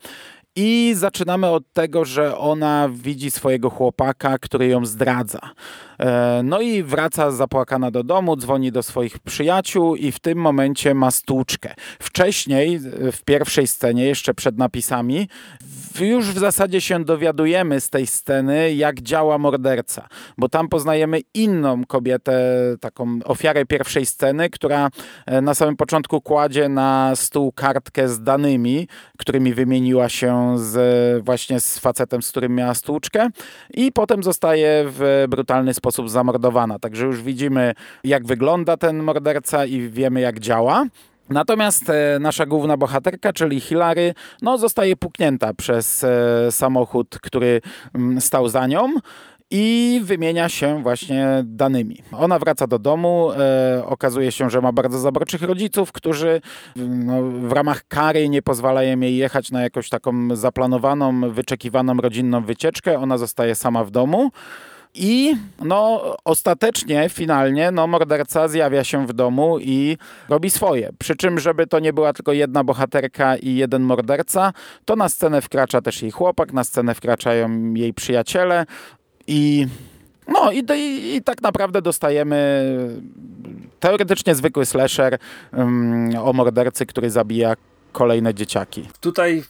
i 0.58 0.94
zaczynamy 0.94 1.46
od 1.46 1.72
tego, 1.72 2.04
że 2.04 2.38
ona 2.38 2.88
widzi 2.92 3.30
swojego 3.30 3.70
chłopaka, 3.70 4.38
który 4.38 4.66
ją 4.66 4.86
zdradza. 4.86 5.40
E, 6.00 6.40
no 6.44 6.60
i 6.60 6.82
wraca 6.82 7.30
zapłakana 7.30 7.90
do 7.90 8.04
domu, 8.04 8.36
dzwoni 8.36 8.72
do 8.72 8.82
swoich 8.82 9.18
przyjaciół 9.18 9.96
i 9.96 10.12
w 10.12 10.18
tym 10.18 10.38
momencie 10.38 10.94
ma 10.94 11.10
stłuczkę. 11.10 11.74
Wcześniej, 11.98 12.78
w 13.12 13.22
pierwszej 13.24 13.66
scenie, 13.66 14.04
jeszcze 14.04 14.34
przed 14.34 14.58
napisami, 14.58 15.28
już 16.00 16.26
w 16.26 16.38
zasadzie 16.38 16.80
się 16.80 17.04
dowiadujemy 17.04 17.80
z 17.80 17.90
tej 17.90 18.06
sceny, 18.06 18.74
jak 18.74 19.00
działa 19.00 19.38
morderca, 19.38 20.08
bo 20.38 20.48
tam 20.48 20.68
poznajemy 20.68 21.20
inną 21.34 21.84
kobietę, 21.84 22.40
taką 22.80 23.18
ofiarę 23.24 23.66
pierwszej 23.66 24.06
sceny, 24.06 24.50
która 24.50 24.90
e, 25.26 25.40
na 25.40 25.54
samym 25.54 25.76
początku 25.76 26.20
kładzie 26.20 26.68
na 26.68 27.12
stół 27.14 27.52
kartkę 27.52 28.08
z 28.08 28.22
danymi, 28.22 28.88
którymi 29.18 29.54
wymieniła 29.54 30.08
się 30.08 30.54
z, 30.58 31.24
właśnie 31.24 31.60
z 31.60 31.78
facetem, 31.78 32.22
z 32.22 32.30
którym 32.30 32.54
miała 32.54 32.74
stłuczkę 32.74 33.28
i 33.74 33.92
potem 33.92 34.22
zostaje 34.22 34.84
w 34.86 35.24
brutalny 35.28 35.74
sposób 35.74 35.87
zamordowana. 35.90 36.78
Także 36.78 37.06
już 37.06 37.22
widzimy, 37.22 37.74
jak 38.04 38.26
wygląda 38.26 38.76
ten 38.76 39.02
morderca 39.02 39.66
i 39.66 39.80
wiemy, 39.80 40.20
jak 40.20 40.40
działa. 40.40 40.84
Natomiast 41.30 41.90
e, 41.90 42.18
nasza 42.20 42.46
główna 42.46 42.76
bohaterka, 42.76 43.32
czyli 43.32 43.60
Hilary, 43.60 44.14
no, 44.42 44.58
zostaje 44.58 44.96
puknięta 44.96 45.54
przez 45.54 46.04
e, 46.04 46.52
samochód, 46.52 47.18
który 47.22 47.60
m, 47.94 48.20
stał 48.20 48.48
za 48.48 48.66
nią 48.66 48.94
i 49.50 50.00
wymienia 50.04 50.48
się 50.48 50.82
właśnie 50.82 51.26
danymi. 51.44 52.02
Ona 52.12 52.38
wraca 52.38 52.66
do 52.66 52.78
domu, 52.78 53.30
e, 53.32 53.82
okazuje 53.86 54.32
się, 54.32 54.50
że 54.50 54.60
ma 54.60 54.72
bardzo 54.72 54.98
zabroczych 54.98 55.42
rodziców, 55.42 55.92
którzy 55.92 56.40
no, 56.76 57.22
w 57.22 57.52
ramach 57.52 57.82
kary 57.88 58.28
nie 58.28 58.42
pozwalają 58.42 59.00
jej 59.00 59.16
jechać 59.16 59.50
na 59.50 59.62
jakąś 59.62 59.88
taką 59.88 60.36
zaplanowaną, 60.36 61.30
wyczekiwaną 61.30 61.94
rodzinną 61.94 62.44
wycieczkę. 62.44 62.98
Ona 62.98 63.18
zostaje 63.18 63.54
sama 63.54 63.84
w 63.84 63.90
domu. 63.90 64.30
I 64.94 65.36
no, 65.64 66.02
ostatecznie, 66.24 67.08
finalnie, 67.08 67.70
no, 67.70 67.86
morderca 67.86 68.48
zjawia 68.48 68.84
się 68.84 69.06
w 69.06 69.12
domu 69.12 69.58
i 69.58 69.96
robi 70.28 70.50
swoje. 70.50 70.90
Przy 70.98 71.16
czym, 71.16 71.38
żeby 71.38 71.66
to 71.66 71.78
nie 71.78 71.92
była 71.92 72.12
tylko 72.12 72.32
jedna 72.32 72.64
bohaterka 72.64 73.36
i 73.36 73.54
jeden 73.54 73.82
morderca, 73.82 74.52
to 74.84 74.96
na 74.96 75.08
scenę 75.08 75.40
wkracza 75.40 75.80
też 75.80 76.02
jej 76.02 76.10
chłopak, 76.10 76.52
na 76.52 76.64
scenę 76.64 76.94
wkraczają 76.94 77.74
jej 77.74 77.94
przyjaciele 77.94 78.66
i 79.26 79.66
no 80.28 80.52
i, 80.52 80.64
i, 80.74 81.16
i 81.16 81.22
tak 81.22 81.42
naprawdę 81.42 81.82
dostajemy 81.82 82.66
teoretycznie 83.80 84.34
zwykły 84.34 84.66
slasher 84.66 85.18
um, 85.52 86.10
o 86.22 86.32
mordercy, 86.32 86.86
który 86.86 87.10
zabija 87.10 87.54
kolejne 87.92 88.34
dzieciaki. 88.34 88.88
Tutaj 89.00 89.44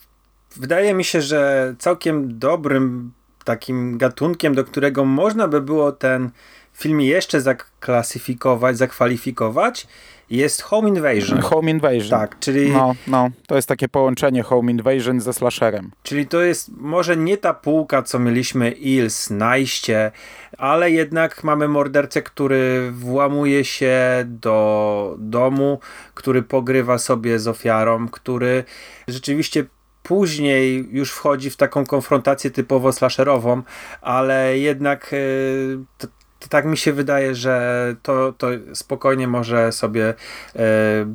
wydaje 0.56 0.94
mi 0.94 1.04
się, 1.04 1.22
że 1.22 1.74
całkiem 1.78 2.38
dobrym 2.38 3.12
takim 3.48 3.98
gatunkiem, 3.98 4.54
do 4.54 4.64
którego 4.64 5.04
można 5.04 5.48
by 5.48 5.60
było 5.60 5.92
ten 5.92 6.30
film 6.72 7.00
jeszcze 7.00 7.40
zaklasyfikować, 7.40 8.78
zakwalifikować, 8.78 9.86
jest 10.30 10.62
Home 10.62 10.88
Invasion. 10.88 11.40
Home 11.40 11.70
Invasion. 11.70 12.10
Tak, 12.10 12.38
czyli... 12.38 12.72
No, 12.72 12.94
no, 13.06 13.30
to 13.46 13.56
jest 13.56 13.68
takie 13.68 13.88
połączenie 13.88 14.42
Home 14.42 14.72
Invasion 14.72 15.20
ze 15.20 15.32
slasherem. 15.32 15.90
Czyli 16.02 16.26
to 16.26 16.40
jest 16.40 16.70
może 16.76 17.16
nie 17.16 17.36
ta 17.36 17.54
półka, 17.54 18.02
co 18.02 18.18
mieliśmy 18.18 18.70
Ills, 18.70 19.30
Najście, 19.30 20.10
ale 20.58 20.90
jednak 20.90 21.44
mamy 21.44 21.68
mordercę, 21.68 22.22
który 22.22 22.90
włamuje 22.92 23.64
się 23.64 24.24
do 24.26 25.16
domu, 25.18 25.80
który 26.14 26.42
pogrywa 26.42 26.98
sobie 26.98 27.38
z 27.38 27.48
ofiarą, 27.48 28.08
który 28.08 28.64
rzeczywiście 29.08 29.64
później 30.08 30.88
już 30.90 31.12
wchodzi 31.12 31.50
w 31.50 31.56
taką 31.56 31.86
konfrontację 31.86 32.50
typowo 32.50 32.92
slasherową, 32.92 33.62
ale 34.00 34.58
jednak 34.58 35.14
to, 35.98 36.08
to 36.38 36.48
tak 36.48 36.64
mi 36.64 36.76
się 36.76 36.92
wydaje, 36.92 37.34
że 37.34 37.96
to, 38.02 38.32
to 38.32 38.46
spokojnie 38.74 39.28
może 39.28 39.72
sobie 39.72 40.08
e, 40.08 40.64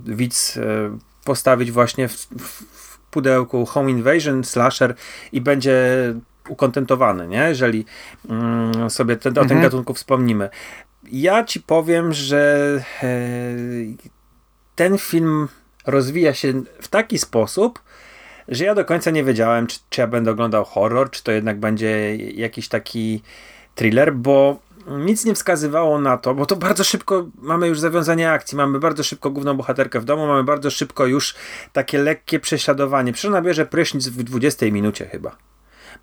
widz 0.06 0.58
e, 0.58 0.98
postawić 1.26 1.72
właśnie 1.72 2.08
w, 2.08 2.14
w, 2.40 2.98
pudełku 3.12 3.66
Home 3.66 3.92
Invasion, 3.92 4.44
slasher 4.44 4.96
i 5.32 5.42
będzie 5.42 5.84
ukontentowany, 6.50 7.28
nie? 7.28 7.46
jeżeli 7.50 7.86
mm, 8.30 8.90
sobie 8.90 9.16
ten, 9.16 9.30
mhm. 9.30 9.48
o 9.48 9.50
tym 9.50 9.62
gatunku 9.62 9.94
wspomnimy. 9.94 10.50
Ja 11.12 11.44
ci 11.44 11.60
powiem, 11.62 12.14
że 12.14 12.84
e, 13.04 13.08
ten 14.76 14.98
film 14.98 15.48
rozwija 15.88 16.34
się 16.34 16.54
w 16.82 16.88
taki 16.88 17.18
sposób, 17.18 17.80
że 18.48 18.66
ja 18.66 18.76
do 18.76 18.86
końca 18.86 19.12
nie 19.12 19.24
wiedziałem, 19.24 19.68
czy, 19.68 19.80
czy 19.90 20.02
ja 20.02 20.08
będę 20.08 20.32
oglądał 20.32 20.66
horror, 20.66 21.10
czy 21.12 21.24
to 21.24 21.32
jednak 21.32 21.60
będzie 21.60 22.16
jakiś 22.16 22.68
taki 22.68 23.22
thriller, 23.76 24.16
bo 24.16 24.60
nic 24.88 25.26
nie 25.26 25.34
wskazywało 25.34 26.00
na 26.00 26.18
to, 26.18 26.34
bo 26.34 26.46
to 26.46 26.56
bardzo 26.56 26.84
szybko 26.84 27.26
mamy 27.42 27.68
już 27.68 27.80
zawiązanie 27.80 28.32
akcji, 28.32 28.58
mamy 28.58 28.80
bardzo 28.80 29.04
szybko 29.04 29.30
główną 29.30 29.58
bohaterkę 29.58 30.00
w 30.00 30.06
domu, 30.06 30.28
mamy 30.28 30.44
bardzo 30.44 30.70
szybko 30.70 31.06
już 31.06 31.36
takie 31.74 31.98
lekkie 31.98 32.40
prześladowanie. 32.40 33.14
Przecież 33.14 33.30
ona 33.30 33.42
bierze 33.42 33.66
prysznic 33.66 34.08
w 34.08 34.24
20 34.24 34.66
minucie 34.66 35.06
chyba. 35.06 35.36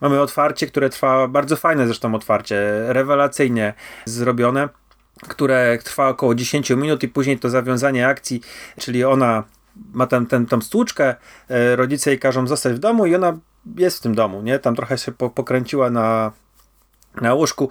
Mamy 0.01 0.21
otwarcie, 0.21 0.67
które 0.67 0.91
trwa, 0.91 1.29
bardzo 1.29 1.57
fajne 1.57 1.87
zresztą 1.87 2.15
otwarcie, 2.15 2.85
rewelacyjnie 2.87 3.75
zrobione, 4.05 4.69
które 5.29 5.79
trwa 5.85 6.09
około 6.09 6.35
10 6.35 6.71
minut 6.71 7.03
i 7.03 7.09
później 7.09 7.39
to 7.39 7.51
zawiązanie 7.51 8.09
akcji, 8.09 8.41
czyli 8.79 9.05
ona 9.05 9.45
ma 9.93 10.07
tam 10.07 10.27
ten, 10.27 10.47
tą 10.47 10.61
stłuczkę, 10.61 11.15
e, 11.49 11.77
rodzice 11.77 12.11
jej 12.11 12.19
każą 12.19 12.47
zostać 12.47 12.75
w 12.75 12.79
domu 12.79 13.07
i 13.07 13.15
ona 13.15 13.39
jest 13.77 13.99
w 13.99 14.01
tym 14.01 14.15
domu, 14.15 14.43
nie? 14.43 14.59
Tam 14.59 14.77
trochę 14.77 14.99
się 14.99 15.13
po, 15.13 15.31
pokręciła 15.31 15.91
na, 15.91 16.33
na 17.21 17.35
łóżku, 17.35 17.71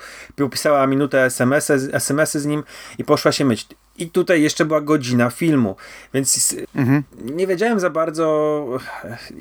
pisała 0.51 0.88
minutę 0.88 1.25
SMS-y, 1.25 1.94
SMS-y 1.94 2.39
z 2.39 2.46
nim 2.46 2.63
i 2.98 3.04
poszła 3.04 3.32
się 3.32 3.46
myć. 3.46 3.68
I 3.98 4.10
tutaj 4.10 4.42
jeszcze 4.42 4.66
była 4.66 4.82
godzina 4.82 5.30
filmu, 5.30 5.75
więc 6.13 6.56
mhm. 6.75 7.04
nie 7.24 7.48
wiedziałem 7.48 7.80
za 7.80 7.89
bardzo, 7.89 8.66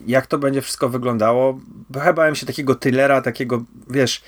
jak 0.06 0.26
to 0.26 0.38
będzie 0.38 0.62
wszystko 0.62 0.88
wyglądało. 0.88 1.60
Bałem 2.14 2.34
się 2.34 2.46
takiego 2.46 2.74
thrillera, 2.74 3.22
takiego, 3.22 3.62
wiesz, 3.90 4.22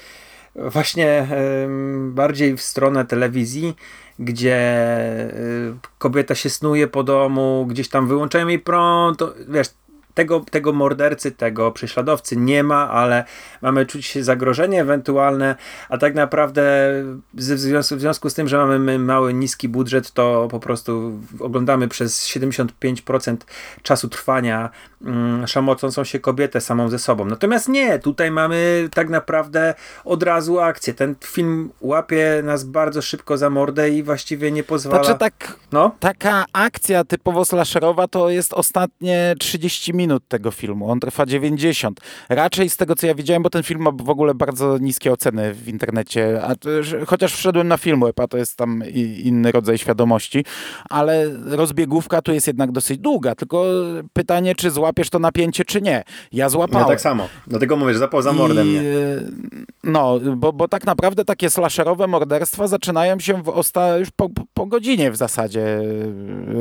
właśnie 0.54 1.28
bardziej 2.08 2.56
w 2.56 2.62
stronę 2.62 3.04
telewizji, 3.04 3.76
gdzie 4.18 4.58
y, 5.34 5.72
kobieta 5.98 6.34
się 6.34 6.50
snuje 6.50 6.88
po 6.88 7.02
domu, 7.02 7.66
gdzieś 7.68 7.88
tam 7.88 8.08
wyłączają 8.08 8.48
jej 8.48 8.58
prąd, 8.58 9.22
wiesz, 9.48 9.68
tego, 10.14 10.40
tego 10.50 10.72
mordercy, 10.72 11.32
tego 11.32 11.72
prześladowcy 11.72 12.36
nie 12.36 12.62
ma, 12.62 12.90
ale 12.90 13.24
mamy 13.62 13.86
czuć 13.86 14.18
zagrożenie 14.24 14.80
ewentualne, 14.80 15.56
a 15.88 15.98
tak 15.98 16.14
naprawdę 16.14 16.62
w 17.34 17.42
związku, 17.42 17.96
w 17.96 18.00
związku 18.00 18.30
z 18.30 18.34
tym, 18.34 18.48
że 18.48 18.66
mamy 18.66 18.98
mały, 18.98 19.34
niski 19.34 19.68
budżet, 19.68 20.12
to 20.12 20.48
po 20.50 20.60
prostu 20.60 21.20
oglądamy 21.40 21.88
przez 21.88 22.26
75% 22.28 23.36
czasu 23.82 24.08
trwania 24.08 24.70
mm, 25.02 25.46
szamocącą 25.46 26.04
się 26.04 26.20
kobietę 26.20 26.60
samą 26.60 26.88
ze 26.88 26.98
sobą. 26.98 27.24
Natomiast 27.24 27.68
nie, 27.68 27.98
tutaj 27.98 28.30
mamy 28.30 28.88
tak 28.94 29.08
naprawdę 29.08 29.74
od 30.04 30.22
razu 30.22 30.60
akcję. 30.60 30.94
Ten 30.94 31.14
film 31.24 31.70
łapie 31.80 32.42
nas 32.44 32.64
bardzo 32.64 33.02
szybko 33.02 33.38
za 33.38 33.50
mordę 33.50 33.90
i 33.90 34.02
właściwie 34.02 34.52
nie 34.52 34.64
pozwala... 34.64 35.04
Znaczy 35.04 35.18
tak, 35.18 35.56
no? 35.72 35.96
taka 36.00 36.44
akcja 36.52 37.04
typowo 37.04 37.44
slasherowa 37.44 38.08
to 38.08 38.30
jest 38.30 38.52
ostatnie 38.54 39.34
30 39.38 39.94
minut 39.94 39.99
minut 40.00 40.28
tego 40.28 40.50
filmu. 40.50 40.90
On 40.90 41.00
trwa 41.00 41.26
90. 41.26 42.00
Raczej 42.28 42.70
z 42.70 42.76
tego, 42.76 42.94
co 42.96 43.06
ja 43.06 43.14
widziałem, 43.14 43.42
bo 43.42 43.50
ten 43.50 43.62
film 43.62 43.80
ma 43.80 43.90
w 43.90 44.10
ogóle 44.10 44.34
bardzo 44.34 44.78
niskie 44.78 45.12
oceny 45.12 45.54
w 45.54 45.68
internecie, 45.68 46.42
a, 46.44 46.54
chociaż 47.06 47.34
wszedłem 47.34 47.68
na 47.68 47.76
Filmweb, 47.76 48.20
a 48.20 48.28
to 48.28 48.38
jest 48.38 48.56
tam 48.56 48.82
inny 49.24 49.52
rodzaj 49.52 49.78
świadomości, 49.78 50.44
ale 50.90 51.30
rozbiegówka 51.46 52.22
tu 52.22 52.32
jest 52.32 52.46
jednak 52.46 52.72
dosyć 52.72 52.98
długa, 52.98 53.34
tylko 53.34 53.64
pytanie, 54.12 54.54
czy 54.54 54.70
złapiesz 54.70 55.10
to 55.10 55.18
napięcie, 55.18 55.64
czy 55.64 55.82
nie. 55.82 56.04
Ja 56.32 56.48
złapałem. 56.48 56.86
Ja 56.86 56.92
tak 56.92 57.00
samo. 57.00 57.28
Dlatego 57.46 57.76
mówię, 57.76 57.92
że 57.92 57.98
zapał 57.98 58.22
za 58.22 58.32
mordem 58.32 58.66
I, 58.66 58.70
mnie. 58.70 58.82
No, 59.84 60.20
bo, 60.36 60.52
bo 60.52 60.68
tak 60.68 60.86
naprawdę 60.86 61.24
takie 61.24 61.50
slasherowe 61.50 62.06
morderstwa 62.06 62.68
zaczynają 62.68 63.18
się 63.18 63.44
osta 63.44 63.96
już 63.96 64.10
po, 64.10 64.28
po 64.54 64.66
godzinie 64.66 65.10
w 65.10 65.16
zasadzie 65.16 65.80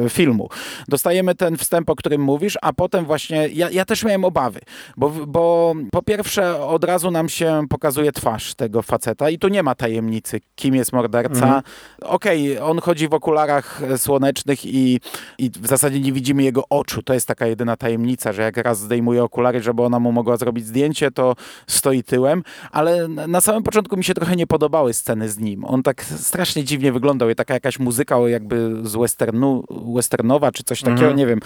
e, 0.05 0.09
filmu. 0.09 0.49
Dostajemy 0.87 1.35
ten 1.35 1.57
wstęp, 1.57 1.89
o 1.89 1.95
którym 1.95 2.21
mówisz, 2.21 2.57
a 2.61 2.73
potem 2.73 3.05
właśnie 3.05 3.28
ja, 3.53 3.69
ja 3.69 3.85
też 3.85 4.03
miałem 4.03 4.25
obawy, 4.25 4.59
bo, 4.97 5.09
bo 5.09 5.73
po 5.91 6.01
pierwsze 6.01 6.61
od 6.65 6.83
razu 6.83 7.11
nam 7.11 7.29
się 7.29 7.63
pokazuje 7.69 8.11
twarz 8.11 8.55
tego 8.55 8.81
faceta 8.81 9.29
i 9.29 9.39
tu 9.39 9.47
nie 9.47 9.63
ma 9.63 9.75
tajemnicy, 9.75 10.39
kim 10.55 10.75
jest 10.75 10.93
morderca. 10.93 11.45
Mhm. 11.45 11.61
Okej, 12.01 12.57
okay, 12.57 12.69
on 12.69 12.79
chodzi 12.79 13.07
w 13.07 13.13
okularach 13.13 13.81
słonecznych 13.97 14.65
i, 14.65 14.99
i 15.37 15.49
w 15.49 15.67
zasadzie 15.67 15.99
nie 15.99 16.13
widzimy 16.13 16.43
jego 16.43 16.63
oczu. 16.69 17.03
To 17.03 17.13
jest 17.13 17.27
taka 17.27 17.47
jedyna 17.47 17.77
tajemnica, 17.77 18.33
że 18.33 18.41
jak 18.41 18.57
raz 18.57 18.79
zdejmuje 18.79 19.23
okulary, 19.23 19.61
żeby 19.61 19.83
ona 19.83 19.99
mu 19.99 20.11
mogła 20.11 20.37
zrobić 20.37 20.65
zdjęcie, 20.65 21.11
to 21.11 21.35
stoi 21.67 22.03
tyłem, 22.03 22.43
ale 22.71 23.07
na 23.07 23.41
samym 23.41 23.63
początku 23.63 23.97
mi 23.97 24.03
się 24.03 24.13
trochę 24.13 24.35
nie 24.35 24.47
podobały 24.47 24.93
sceny 24.93 25.29
z 25.29 25.39
nim. 25.39 25.65
On 25.65 25.83
tak 25.83 26.03
strasznie 26.03 26.63
dziwnie 26.63 26.91
wyglądał, 26.91 27.35
taka 27.35 27.53
jakaś 27.53 27.79
muzyka 27.79 28.19
jakby 28.27 28.75
z 28.83 28.95
westernu, 28.95 29.63
westernowa 29.95 30.51
czy 30.51 30.63
coś 30.63 30.81
takiego, 30.81 31.01
mhm. 31.01 31.17
nie 31.17 31.27
wiem. 31.27 31.39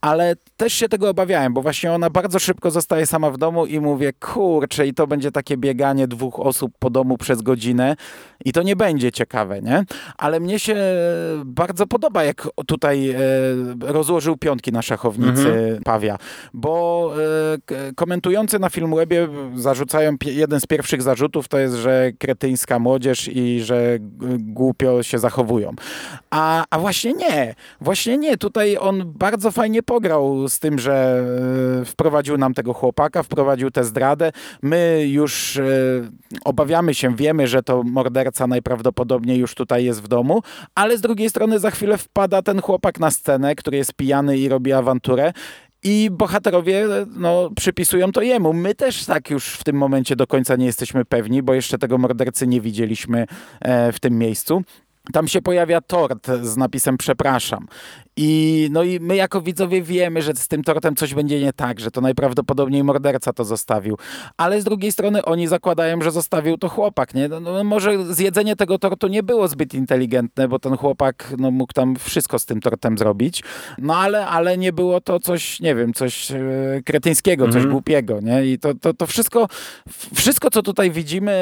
Ale 0.00 0.36
też 0.56 0.72
się 0.72 0.88
tego 0.88 1.08
bo 1.50 1.62
właśnie 1.62 1.92
ona 1.92 2.10
bardzo 2.10 2.38
szybko 2.38 2.70
zostaje 2.70 3.06
sama 3.06 3.30
w 3.30 3.38
domu 3.38 3.66
i 3.66 3.80
mówię, 3.80 4.12
kurczę, 4.12 4.86
i 4.86 4.94
to 4.94 5.06
będzie 5.06 5.32
takie 5.32 5.56
bieganie 5.56 6.08
dwóch 6.08 6.40
osób 6.40 6.72
po 6.78 6.90
domu 6.90 7.18
przez 7.18 7.42
godzinę 7.42 7.96
i 8.44 8.52
to 8.52 8.62
nie 8.62 8.76
będzie 8.76 9.12
ciekawe, 9.12 9.62
nie? 9.62 9.84
Ale 10.16 10.40
mnie 10.40 10.58
się 10.58 10.76
bardzo 11.44 11.86
podoba, 11.86 12.24
jak 12.24 12.48
tutaj 12.66 13.10
e, 13.10 13.18
rozłożył 13.80 14.36
piątki 14.36 14.72
na 14.72 14.82
szachownicy 14.82 15.48
mhm. 15.48 15.82
Pawia, 15.84 16.18
bo 16.54 17.12
e, 17.70 17.92
komentujący 17.94 18.58
na 18.58 18.70
Filmwebie 18.70 19.28
zarzucają 19.54 20.16
jeden 20.24 20.60
z 20.60 20.66
pierwszych 20.66 21.02
zarzutów 21.02 21.48
to 21.48 21.58
jest, 21.58 21.74
że 21.74 22.12
kretyńska 22.18 22.78
młodzież 22.78 23.28
i 23.28 23.60
że 23.62 23.98
głupio 24.38 25.02
się 25.02 25.18
zachowują. 25.18 25.74
A, 26.30 26.64
a 26.70 26.78
właśnie 26.78 27.12
nie, 27.12 27.54
właśnie 27.80 28.18
nie. 28.18 28.36
Tutaj 28.36 28.76
on 28.80 29.12
bardzo 29.16 29.50
fajnie 29.50 29.82
pograł 29.82 30.48
z 30.48 30.58
tym, 30.58 30.78
że 30.78 31.17
wprowadził 31.84 32.38
nam 32.38 32.54
tego 32.54 32.72
chłopaka, 32.72 33.22
wprowadził 33.22 33.70
tę 33.70 33.84
zdradę. 33.84 34.32
My 34.62 35.06
już 35.08 35.56
e, 35.56 35.62
obawiamy 36.44 36.94
się, 36.94 37.16
wiemy, 37.16 37.46
że 37.46 37.62
to 37.62 37.82
morderca 37.82 38.46
najprawdopodobniej 38.46 39.38
już 39.38 39.54
tutaj 39.54 39.84
jest 39.84 40.02
w 40.02 40.08
domu, 40.08 40.42
ale 40.74 40.98
z 40.98 41.00
drugiej 41.00 41.30
strony 41.30 41.58
za 41.58 41.70
chwilę 41.70 41.98
wpada 41.98 42.42
ten 42.42 42.60
chłopak 42.60 43.00
na 43.00 43.10
scenę, 43.10 43.54
który 43.54 43.76
jest 43.76 43.92
pijany 43.92 44.38
i 44.38 44.48
robi 44.48 44.72
awanturę. 44.72 45.32
I 45.82 46.08
bohaterowie 46.12 46.86
no, 47.16 47.50
przypisują 47.56 48.12
to 48.12 48.22
jemu. 48.22 48.52
My 48.52 48.74
też 48.74 49.04
tak 49.04 49.30
już 49.30 49.48
w 49.48 49.64
tym 49.64 49.76
momencie 49.76 50.16
do 50.16 50.26
końca 50.26 50.56
nie 50.56 50.66
jesteśmy 50.66 51.04
pewni, 51.04 51.42
bo 51.42 51.54
jeszcze 51.54 51.78
tego 51.78 51.98
mordercy 51.98 52.46
nie 52.46 52.60
widzieliśmy 52.60 53.26
e, 53.60 53.92
w 53.92 54.00
tym 54.00 54.18
miejscu. 54.18 54.62
Tam 55.12 55.28
się 55.28 55.42
pojawia 55.42 55.80
tort 55.80 56.26
z 56.42 56.56
napisem 56.56 56.96
przepraszam. 56.98 57.66
I, 58.20 58.68
no 58.72 58.82
i 58.82 59.00
my 59.00 59.16
jako 59.16 59.40
widzowie 59.40 59.82
wiemy, 59.82 60.22
że 60.22 60.34
z 60.34 60.48
tym 60.48 60.62
tortem 60.62 60.96
coś 60.96 61.14
będzie 61.14 61.40
nie 61.40 61.52
tak, 61.52 61.80
że 61.80 61.90
to 61.90 62.00
najprawdopodobniej 62.00 62.84
morderca 62.84 63.32
to 63.32 63.44
zostawił. 63.44 63.98
Ale 64.36 64.60
z 64.60 64.64
drugiej 64.64 64.92
strony 64.92 65.24
oni 65.24 65.46
zakładają, 65.46 66.02
że 66.02 66.10
zostawił 66.10 66.58
to 66.58 66.68
chłopak, 66.68 67.14
nie? 67.14 67.28
No, 67.28 67.40
no 67.40 67.64
może 67.64 68.14
zjedzenie 68.14 68.56
tego 68.56 68.78
tortu 68.78 69.08
nie 69.08 69.22
było 69.22 69.48
zbyt 69.48 69.74
inteligentne, 69.74 70.48
bo 70.48 70.58
ten 70.58 70.76
chłopak 70.76 71.34
no, 71.38 71.50
mógł 71.50 71.72
tam 71.72 71.96
wszystko 71.96 72.38
z 72.38 72.46
tym 72.46 72.60
tortem 72.60 72.98
zrobić. 72.98 73.42
No 73.78 73.96
ale, 73.96 74.26
ale 74.26 74.58
nie 74.58 74.72
było 74.72 75.00
to 75.00 75.20
coś, 75.20 75.60
nie 75.60 75.74
wiem, 75.74 75.92
coś 75.92 76.30
e, 76.30 76.36
kretyńskiego, 76.84 77.46
coś 77.46 77.54
mhm. 77.54 77.72
głupiego, 77.72 78.20
nie? 78.20 78.46
I 78.46 78.58
to, 78.58 78.74
to, 78.74 78.94
to 78.94 79.06
wszystko, 79.06 79.48
wszystko, 80.14 80.50
co 80.50 80.62
tutaj 80.62 80.90
widzimy, 80.90 81.32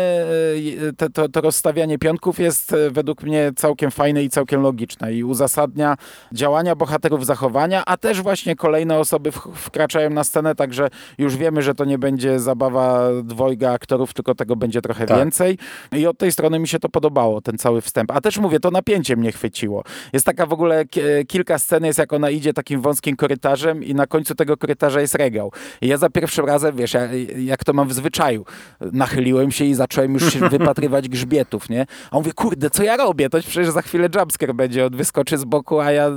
e, 0.88 0.92
te, 0.92 1.10
to, 1.10 1.28
to 1.28 1.40
rozstawianie 1.40 1.98
pionków 1.98 2.38
jest 2.38 2.72
e, 2.72 2.90
według 2.90 3.22
mnie 3.22 3.52
całkiem 3.56 3.90
fajne 3.90 4.22
i 4.22 4.30
całkiem 4.30 4.62
logiczne 4.62 5.14
i 5.14 5.24
uzasadnia 5.24 5.96
działanie 6.32 6.76
bohaterów 6.76 7.26
zachowania, 7.26 7.82
a 7.86 7.96
też 7.96 8.22
właśnie 8.22 8.56
kolejne 8.56 8.98
osoby 8.98 9.32
wkraczają 9.54 10.10
na 10.10 10.24
scenę, 10.24 10.54
także 10.54 10.88
już 11.18 11.36
wiemy, 11.36 11.62
że 11.62 11.74
to 11.74 11.84
nie 11.84 11.98
będzie 11.98 12.40
zabawa 12.40 13.08
dwojga 13.22 13.72
aktorów, 13.72 14.14
tylko 14.14 14.34
tego 14.34 14.56
będzie 14.56 14.82
trochę 14.82 15.06
tak. 15.06 15.18
więcej. 15.18 15.58
I 15.92 16.06
od 16.06 16.18
tej 16.18 16.32
strony 16.32 16.58
mi 16.58 16.68
się 16.68 16.78
to 16.78 16.88
podobało, 16.88 17.40
ten 17.40 17.58
cały 17.58 17.80
wstęp. 17.80 18.10
A 18.10 18.20
też 18.20 18.38
mówię, 18.38 18.60
to 18.60 18.70
napięcie 18.70 19.16
mnie 19.16 19.32
chwyciło. 19.32 19.84
Jest 20.12 20.26
taka 20.26 20.46
w 20.46 20.52
ogóle, 20.52 20.84
kilka 21.28 21.58
scen 21.58 21.84
jest, 21.84 21.98
jak 21.98 22.12
ona 22.12 22.30
idzie 22.30 22.52
takim 22.52 22.80
wąskim 22.80 23.16
korytarzem 23.16 23.84
i 23.84 23.94
na 23.94 24.06
końcu 24.06 24.34
tego 24.34 24.56
korytarza 24.56 25.00
jest 25.00 25.14
regał. 25.14 25.52
I 25.80 25.88
ja 25.88 25.96
za 25.96 26.10
pierwszym 26.10 26.44
razem, 26.44 26.76
wiesz, 26.76 26.96
jak 27.38 27.64
to 27.64 27.72
mam 27.72 27.88
w 27.88 27.92
zwyczaju, 27.92 28.44
nachyliłem 28.80 29.50
się 29.50 29.64
i 29.64 29.74
zacząłem 29.74 30.14
już 30.14 30.36
wypatrywać 30.56 31.08
grzbietów, 31.08 31.68
nie? 31.68 31.86
A 32.10 32.16
mówię, 32.16 32.32
kurde, 32.32 32.70
co 32.70 32.82
ja 32.82 32.96
robię? 32.96 33.30
To 33.30 33.38
przecież 33.46 33.70
za 33.70 33.82
chwilę 33.82 34.08
jumpscare 34.14 34.54
będzie, 34.54 34.86
on 34.86 34.96
wyskoczy 34.96 35.38
z 35.38 35.44
boku, 35.44 35.80
a 35.80 35.92
ja 35.92 36.10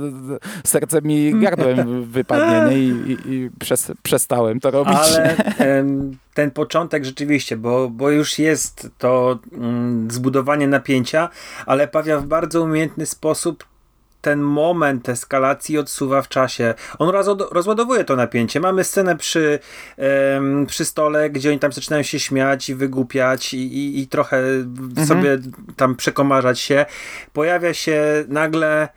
serce 0.64 1.02
mi 1.02 1.40
gardłem 1.40 2.04
wypadnie 2.16 2.70
nie? 2.70 2.78
I, 2.78 2.88
i, 2.88 3.32
i 3.32 3.50
przez, 3.58 3.92
przestałem 4.02 4.60
to 4.60 4.70
robić. 4.70 4.96
Ale 4.96 5.36
ten, 5.58 6.16
ten 6.34 6.50
początek 6.50 7.04
rzeczywiście, 7.04 7.56
bo, 7.56 7.88
bo 7.90 8.10
już 8.10 8.38
jest 8.38 8.88
to 8.98 9.38
mm, 9.52 10.10
zbudowanie 10.10 10.68
napięcia, 10.68 11.28
ale 11.66 11.88
Pawia 11.88 12.18
w 12.18 12.26
bardzo 12.26 12.62
umiejętny 12.62 13.06
sposób 13.06 13.69
ten 14.20 14.40
moment 14.40 15.08
eskalacji 15.08 15.78
odsuwa 15.78 16.22
w 16.22 16.28
czasie. 16.28 16.74
On 16.98 17.08
rozładowuje 17.50 18.04
to 18.04 18.16
napięcie. 18.16 18.60
Mamy 18.60 18.84
scenę 18.84 19.16
przy, 19.16 19.58
um, 20.34 20.66
przy 20.66 20.84
stole, 20.84 21.30
gdzie 21.30 21.50
oni 21.50 21.58
tam 21.58 21.72
zaczynają 21.72 22.02
się 22.02 22.20
śmiać 22.20 22.68
i 22.68 22.74
wygłupiać 22.74 23.54
i, 23.54 23.58
i, 23.58 24.00
i 24.00 24.06
trochę 24.06 24.38
mhm. 24.38 25.06
sobie 25.06 25.38
tam 25.76 25.96
przekomarzać 25.96 26.60
się. 26.60 26.86
Pojawia 27.32 27.74
się 27.74 28.24
nagle 28.28 28.88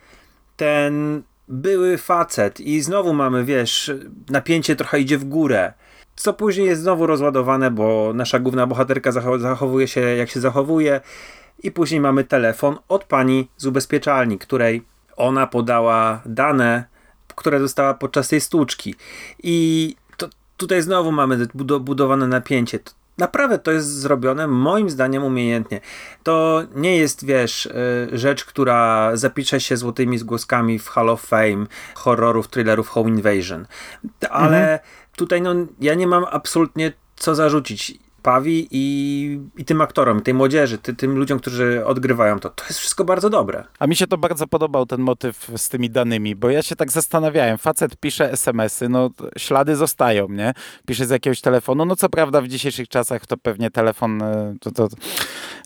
ten 0.56 1.22
były 1.48 1.98
facet 1.98 2.60
i 2.60 2.80
znowu 2.80 3.14
mamy, 3.14 3.44
wiesz, 3.44 3.92
napięcie 4.30 4.76
trochę 4.76 5.00
idzie 5.00 5.18
w 5.18 5.24
górę. 5.24 5.72
Co 6.16 6.32
później 6.32 6.66
jest 6.66 6.82
znowu 6.82 7.06
rozładowane, 7.06 7.70
bo 7.70 8.12
nasza 8.14 8.38
główna 8.38 8.66
bohaterka 8.66 9.12
zachowuje 9.38 9.88
się 9.88 10.00
jak 10.00 10.30
się 10.30 10.40
zachowuje. 10.40 11.00
I 11.62 11.70
później 11.70 12.00
mamy 12.00 12.24
telefon 12.24 12.78
od 12.88 13.04
pani 13.04 13.48
z 13.56 13.66
ubezpieczalni, 13.66 14.38
której 14.38 14.82
ona 15.16 15.46
podała 15.46 16.20
dane, 16.26 16.84
które 17.34 17.60
została 17.60 17.94
podczas 17.94 18.28
tej 18.28 18.40
stłuczki. 18.40 18.94
I 19.42 19.96
to, 20.16 20.28
tutaj 20.56 20.82
znowu 20.82 21.12
mamy 21.12 21.46
budowane 21.80 22.28
napięcie 22.28 22.78
naprawdę 23.18 23.58
to 23.58 23.70
jest 23.70 23.88
zrobione 23.88 24.48
moim 24.48 24.90
zdaniem 24.90 25.24
umiejętnie. 25.24 25.80
To 26.22 26.62
nie 26.74 26.96
jest, 26.96 27.26
wiesz, 27.26 27.66
y, 27.66 28.08
rzecz, 28.12 28.44
która 28.44 29.10
zapisze 29.16 29.60
się 29.60 29.76
złotymi 29.76 30.18
zgłoskami 30.18 30.78
w 30.78 30.88
Hall 30.88 31.10
of 31.10 31.22
Fame 31.22 31.66
horrorów, 31.94 32.48
thrillerów 32.48 32.88
Home 32.88 33.10
Invasion. 33.10 33.66
Ale 34.30 34.60
mhm. 34.60 34.78
tutaj 35.16 35.42
no, 35.42 35.54
ja 35.80 35.94
nie 35.94 36.06
mam 36.06 36.24
absolutnie 36.30 36.92
co 37.16 37.34
zarzucić. 37.34 38.03
Pawi 38.24 38.68
i, 38.70 39.40
i 39.56 39.64
tym 39.64 39.80
aktorom, 39.80 40.20
tej 40.20 40.34
młodzieży, 40.34 40.78
ty, 40.78 40.94
tym 40.94 41.18
ludziom, 41.18 41.38
którzy 41.38 41.86
odgrywają 41.86 42.40
to. 42.40 42.50
To 42.50 42.64
jest 42.64 42.78
wszystko 42.78 43.04
bardzo 43.04 43.30
dobre. 43.30 43.64
A 43.78 43.86
mi 43.86 43.96
się 43.96 44.06
to 44.06 44.18
bardzo 44.18 44.46
podobał 44.46 44.86
ten 44.86 45.00
motyw 45.00 45.50
z 45.56 45.68
tymi 45.68 45.90
danymi, 45.90 46.36
bo 46.36 46.50
ja 46.50 46.62
się 46.62 46.76
tak 46.76 46.90
zastanawiałem. 46.90 47.58
Facet 47.58 47.96
pisze 47.96 48.32
SMS-y, 48.32 48.88
no 48.88 49.10
ślady 49.38 49.76
zostają, 49.76 50.28
nie? 50.28 50.52
Pisze 50.86 51.06
z 51.06 51.10
jakiegoś 51.10 51.40
telefonu. 51.40 51.84
No 51.84 51.96
co 51.96 52.08
prawda 52.08 52.40
w 52.40 52.48
dzisiejszych 52.48 52.88
czasach 52.88 53.26
to 53.26 53.36
pewnie 53.36 53.70
telefon 53.70 54.22
e, 54.22 54.54
to, 54.60 54.70
to 54.70 54.88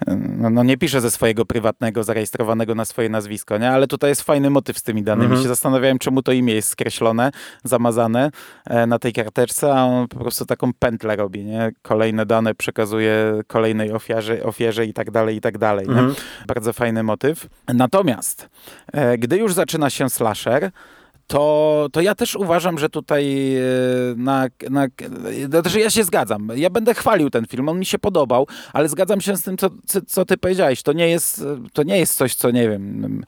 e, 0.06 0.16
no, 0.16 0.50
no, 0.50 0.62
nie 0.62 0.76
pisze 0.76 1.00
ze 1.00 1.10
swojego 1.10 1.46
prywatnego, 1.46 2.04
zarejestrowanego 2.04 2.74
na 2.74 2.84
swoje 2.84 3.08
nazwisko, 3.08 3.58
nie? 3.58 3.70
Ale 3.70 3.86
tutaj 3.86 4.10
jest 4.10 4.22
fajny 4.22 4.50
motyw 4.50 4.78
z 4.78 4.82
tymi 4.82 5.02
danymi. 5.02 5.24
Mhm. 5.24 5.42
się 5.42 5.48
zastanawiałem, 5.48 5.98
czemu 5.98 6.22
to 6.22 6.32
imię 6.32 6.54
jest 6.54 6.68
skreślone, 6.68 7.30
zamazane 7.64 8.30
e, 8.66 8.86
na 8.86 8.98
tej 8.98 9.12
karteczce, 9.12 9.74
a 9.74 9.84
on 9.84 10.08
po 10.08 10.18
prostu 10.18 10.46
taką 10.46 10.72
pętlę 10.78 11.16
robi, 11.16 11.44
nie? 11.44 11.72
Kolejne 11.82 12.26
dane 12.26 12.47
przekazuje 12.54 13.40
kolejnej 13.46 13.92
ofiarze, 13.92 14.42
ofierze 14.42 14.86
i 14.86 14.92
tak 14.92 15.10
dalej, 15.10 15.36
i 15.36 15.40
tak 15.40 15.58
dalej. 15.58 15.86
Mhm. 15.86 16.14
Bardzo 16.46 16.72
fajny 16.72 17.02
motyw. 17.02 17.46
Natomiast, 17.74 18.48
e, 18.92 19.18
gdy 19.18 19.36
już 19.36 19.54
zaczyna 19.54 19.90
się 19.90 20.10
slasher, 20.10 20.70
to, 21.28 21.88
to 21.92 22.00
ja 22.00 22.14
też 22.14 22.36
uważam, 22.36 22.78
że 22.78 22.88
tutaj 22.88 23.56
e, 23.56 23.60
na, 24.16 24.46
na, 24.70 24.86
znaczy 25.48 25.80
ja 25.80 25.90
się 25.90 26.04
zgadzam. 26.04 26.48
Ja 26.56 26.70
będę 26.70 26.94
chwalił 26.94 27.30
ten 27.30 27.46
film, 27.46 27.68
on 27.68 27.78
mi 27.78 27.86
się 27.86 27.98
podobał, 27.98 28.46
ale 28.72 28.88
zgadzam 28.88 29.20
się 29.20 29.36
z 29.36 29.42
tym, 29.42 29.56
co, 29.56 29.68
co 30.06 30.24
ty 30.24 30.36
powiedziałeś. 30.36 30.82
To 30.82 30.92
nie, 30.92 31.08
jest, 31.08 31.44
to 31.72 31.82
nie 31.82 31.98
jest 31.98 32.14
coś, 32.14 32.34
co 32.34 32.50
nie 32.50 32.68
wiem, 32.68 33.24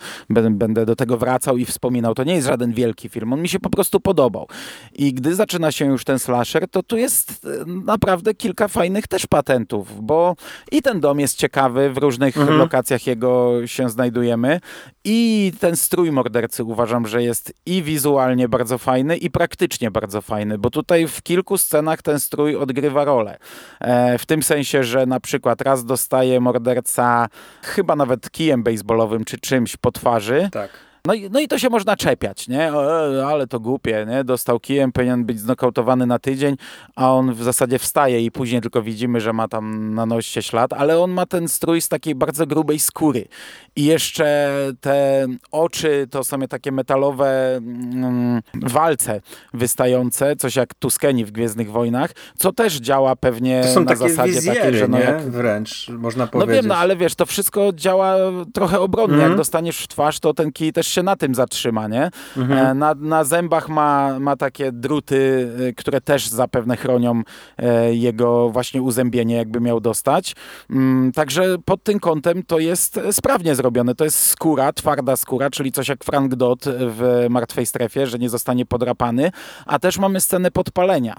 będę 0.50 0.86
do 0.86 0.96
tego 0.96 1.16
wracał 1.16 1.56
i 1.56 1.64
wspominał. 1.64 2.14
To 2.14 2.24
nie 2.24 2.34
jest 2.34 2.46
żaden 2.46 2.72
wielki 2.72 3.08
film, 3.08 3.32
on 3.32 3.42
mi 3.42 3.48
się 3.48 3.60
po 3.60 3.70
prostu 3.70 4.00
podobał. 4.00 4.48
I 4.92 5.14
gdy 5.14 5.34
zaczyna 5.34 5.72
się 5.72 5.86
już 5.86 6.04
ten 6.04 6.18
slasher, 6.18 6.68
to 6.68 6.82
tu 6.82 6.96
jest 6.96 7.46
e, 7.46 7.64
naprawdę 7.66 8.34
kilka 8.34 8.68
fajnych 8.68 9.08
też 9.08 9.26
patentów, 9.26 10.04
bo 10.04 10.36
i 10.72 10.82
ten 10.82 11.00
dom 11.00 11.20
jest 11.20 11.36
ciekawy, 11.36 11.90
w 11.90 11.98
różnych 11.98 12.36
mhm. 12.36 12.58
lokacjach 12.58 13.06
jego 13.06 13.66
się 13.66 13.90
znajdujemy 13.90 14.60
i 15.04 15.52
ten 15.60 15.76
strój 15.76 16.12
mordercy 16.12 16.64
uważam, 16.64 17.06
że 17.06 17.22
jest 17.22 17.54
i 17.66 17.82
wizualnie 17.82 18.48
bardzo 18.48 18.78
fajny 18.78 19.16
i 19.16 19.30
praktycznie 19.30 19.90
bardzo 19.90 20.20
fajny, 20.20 20.58
bo 20.58 20.70
tutaj 20.70 21.08
w 21.08 21.22
kilku 21.22 21.58
scenach 21.58 22.02
ten 22.02 22.20
strój 22.20 22.56
odgrywa 22.56 23.04
rolę. 23.04 23.38
E, 23.80 24.18
w 24.18 24.26
tym 24.26 24.42
sensie, 24.42 24.84
że 24.84 25.06
na 25.06 25.20
przykład 25.20 25.60
raz 25.60 25.84
dostaje 25.84 26.40
morderca 26.40 27.28
chyba 27.62 27.96
nawet 27.96 28.30
kijem 28.30 28.62
baseballowym 28.62 29.24
czy 29.24 29.38
czymś 29.38 29.76
po 29.76 29.92
twarzy. 29.92 30.48
Tak 30.52 30.89
no 31.04 31.14
i, 31.14 31.30
no 31.30 31.40
i 31.40 31.48
to 31.48 31.58
się 31.58 31.68
można 31.68 31.96
czepiać, 31.96 32.48
nie? 32.48 32.72
O, 32.74 33.14
e, 33.18 33.26
ale 33.26 33.46
to 33.46 33.60
głupie, 33.60 34.06
nie? 34.08 34.24
Dostał 34.24 34.60
kijem, 34.60 34.92
powinien 34.92 35.24
być 35.24 35.40
znokautowany 35.40 36.06
na 36.06 36.18
tydzień, 36.18 36.56
a 36.96 37.12
on 37.14 37.34
w 37.34 37.42
zasadzie 37.42 37.78
wstaje 37.78 38.20
i 38.20 38.30
później 38.30 38.60
tylko 38.60 38.82
widzimy, 38.82 39.20
że 39.20 39.32
ma 39.32 39.48
tam 39.48 39.94
na 39.94 40.06
nosie 40.06 40.42
ślad, 40.42 40.72
ale 40.72 40.98
on 40.98 41.10
ma 41.10 41.26
ten 41.26 41.48
strój 41.48 41.80
z 41.80 41.88
takiej 41.88 42.14
bardzo 42.14 42.46
grubej 42.46 42.80
skóry. 42.80 43.28
I 43.76 43.84
jeszcze 43.84 44.50
te 44.80 45.26
oczy 45.50 46.06
to 46.10 46.24
są 46.24 46.40
takie 46.40 46.72
metalowe 46.72 47.56
mm, 47.56 48.42
walce 48.54 49.20
wystające, 49.54 50.36
coś 50.36 50.56
jak 50.56 50.74
Tuskeni 50.74 51.24
w 51.24 51.30
Gwiezdnych 51.32 51.70
Wojnach, 51.70 52.10
co 52.38 52.52
też 52.52 52.76
działa 52.76 53.16
pewnie 53.16 53.62
to 53.62 53.68
są 53.68 53.80
na 53.80 53.86
takie 53.86 54.08
zasadzie 54.08 54.32
wizjery, 54.32 54.60
takiej, 54.60 54.78
że 54.78 54.88
no 54.88 54.98
jak... 54.98 55.30
wręcz, 55.30 55.88
można 55.88 56.26
powiedzieć. 56.26 56.48
No 56.48 56.62
wiem, 56.62 56.68
no 56.68 56.76
ale 56.76 56.96
wiesz, 56.96 57.14
to 57.14 57.26
wszystko 57.26 57.72
działa 57.74 58.16
trochę 58.54 58.80
obronnie. 58.80 59.14
Mm. 59.14 59.28
Jak 59.28 59.36
dostaniesz 59.36 59.78
w 59.78 59.88
twarz, 59.88 60.20
to 60.20 60.34
ten 60.34 60.52
kij 60.52 60.72
też 60.72 60.89
się 60.90 61.03
na 61.03 61.16
tym 61.16 61.35
zatrzyma, 61.35 61.88
nie? 61.88 62.11
Mhm. 62.37 62.66
E, 62.66 62.74
Na, 62.74 62.94
na 62.94 63.24
zębach 63.24 63.68
ma, 63.68 64.18
ma 64.20 64.37
takie 64.37 64.72
druty, 64.72 65.48
e, 65.68 65.72
które 65.72 66.00
też 66.00 66.29
zapewne 66.29 66.76
chronią 66.76 67.22
e, 67.59 67.94
jego 67.94 68.50
właśnie 68.50 68.83
uzębienie, 68.83 69.35
jakby 69.37 69.61
miał 69.61 69.81
dostać. 69.81 70.37
Mm, 70.70 71.12
Także 71.12 71.57
pod 71.64 71.83
tym 71.83 72.00
kątem 72.00 72.42
to 72.42 72.59
jest 72.59 73.00
sprawnie 73.12 73.55
zrobione. 73.55 73.94
To 73.94 74.05
jest 74.05 74.26
skóra, 74.26 74.72
twarda 74.72 75.16
skóra, 75.16 75.50
czyli 75.50 75.72
coś 75.72 75.88
jak 75.88 76.05
Frank 76.05 76.35
Dodd 76.35 76.64
w 76.68 77.26
Martwej 77.31 77.66
Strefie, 77.66 78.07
że 78.07 78.18
nie 78.18 78.29
zostanie 78.29 78.66
podrapany, 78.66 79.31
a 79.66 79.79
też 79.79 79.98
mamy 79.98 80.20
scenę 80.20 80.50
podpalenia. 80.50 81.16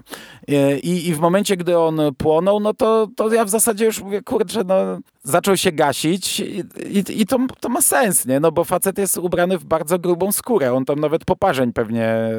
E, 0.48 0.78
I, 0.78 1.08
i 1.08 1.14
w 1.14 1.18
momencie, 1.18 1.56
gdy 1.56 1.78
on 1.78 2.00
płonął, 2.18 2.60
no 2.60 2.74
to, 2.74 3.08
to 3.16 3.32
ja 3.34 3.44
w 3.44 3.48
zasadzie 3.50 3.84
już 3.84 4.02
mówię, 4.02 4.22
kurczę, 4.22 4.64
no 4.64 4.74
zaczął 5.22 5.56
się 5.56 5.72
gasić 5.72 6.40
i, 6.40 6.64
i, 6.98 7.20
i 7.20 7.26
to, 7.26 7.38
to 7.60 7.68
ma 7.68 7.82
sens, 7.82 8.26
nie? 8.26 8.40
No 8.40 8.52
bo 8.52 8.64
facet 8.64 8.98
jest 8.98 9.18
ubrany 9.18 9.58
w 9.58 9.61
bardzo 9.64 9.98
grubą 9.98 10.32
skórę. 10.32 10.72
On 10.72 10.84
tam 10.84 11.00
nawet 11.00 11.24
poparzeń 11.24 11.72
pewnie 11.72 12.06
e, 12.06 12.30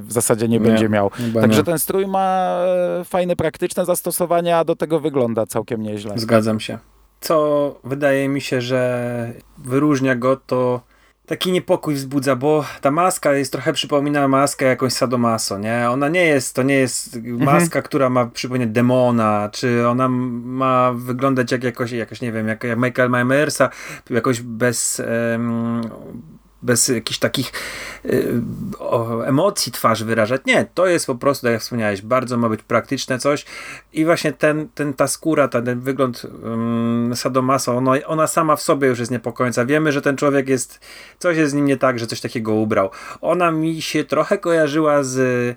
w 0.00 0.12
zasadzie 0.12 0.48
nie, 0.48 0.58
Nie, 0.58 0.66
będzie 0.66 0.88
miał. 0.88 1.10
Także 1.40 1.60
nie. 1.60 1.64
ten 1.64 1.78
strój 1.78 2.06
ma 2.06 2.58
e, 3.00 3.04
fajne, 3.04 3.36
praktyczne 3.36 3.84
zastosowania, 3.84 4.58
a 4.58 4.64
do 4.64 4.76
tego 4.76 5.00
wygląda 5.00 5.46
całkiem 5.46 5.82
nieźle. 5.82 6.18
Zgadzam 6.18 6.60
się. 6.60 6.78
Co 7.20 7.80
wydaje 7.84 8.28
mi 8.28 8.40
się, 8.40 8.60
że 8.60 9.32
wyróżnia 9.58 10.16
go, 10.16 10.36
to 10.36 10.80
taki 11.26 11.52
niepokój 11.52 11.94
wzbudza, 11.94 12.36
bo 12.36 12.64
ta 12.80 12.90
maska 12.90 13.32
jest 13.32 13.52
trochę 13.52 13.72
przypomina 13.72 14.28
maskę 14.28 14.64
jakąś 14.64 14.92
sadomaso, 14.92 15.58
nie? 15.58 15.90
Ona 15.90 16.08
nie 16.08 16.24
jest, 16.24 16.56
to 16.56 16.62
nie 16.62 16.74
jest 16.74 17.18
maska, 17.22 17.82
która 17.82 18.10
ma 18.10 18.26
przypominać 18.26 18.68
demona, 18.68 19.48
czy 19.52 19.88
ona 19.88 20.08
ma 20.08 20.92
wyglądać 20.92 21.52
jak 21.52 21.64
jakoś, 21.64 21.92
jakoś 21.92 22.20
nie 22.20 22.32
wiem, 22.32 22.48
jak, 22.48 22.64
jak 22.64 22.78
Michael 22.78 23.10
Myersa, 23.10 23.68
jakoś 24.10 24.40
bez... 24.40 25.02
bez 26.64 26.88
jakichś 26.88 27.18
takich 27.18 27.52
y, 28.04 28.42
emocji 29.24 29.72
twarz 29.72 30.04
wyrażać. 30.04 30.42
Nie, 30.46 30.66
to 30.74 30.86
jest 30.86 31.06
po 31.06 31.14
prostu, 31.14 31.46
tak 31.46 31.52
jak 31.52 31.62
wspomniałeś, 31.62 32.02
bardzo 32.02 32.36
ma 32.36 32.48
być 32.48 32.62
praktyczne 32.62 33.18
coś 33.18 33.44
i 33.92 34.04
właśnie 34.04 34.32
ten, 34.32 34.68
ten, 34.74 34.94
ta 34.94 35.06
skóra, 35.06 35.48
ten, 35.48 35.80
wygląd 35.80 36.26
um, 36.42 37.12
sadomaso, 37.14 37.76
ono, 37.76 37.92
ona 38.06 38.26
sama 38.26 38.56
w 38.56 38.62
sobie 38.62 38.88
już 38.88 38.98
jest 38.98 39.10
niepokojąca. 39.10 39.64
Wiemy, 39.64 39.92
że 39.92 40.02
ten 40.02 40.16
człowiek 40.16 40.48
jest, 40.48 40.80
coś 41.18 41.36
jest 41.36 41.50
z 41.50 41.54
nim 41.54 41.64
nie 41.64 41.76
tak, 41.76 41.98
że 41.98 42.06
coś 42.06 42.20
takiego 42.20 42.54
ubrał. 42.54 42.90
Ona 43.20 43.50
mi 43.50 43.82
się 43.82 44.04
trochę 44.04 44.38
kojarzyła 44.38 45.02
z 45.02 45.56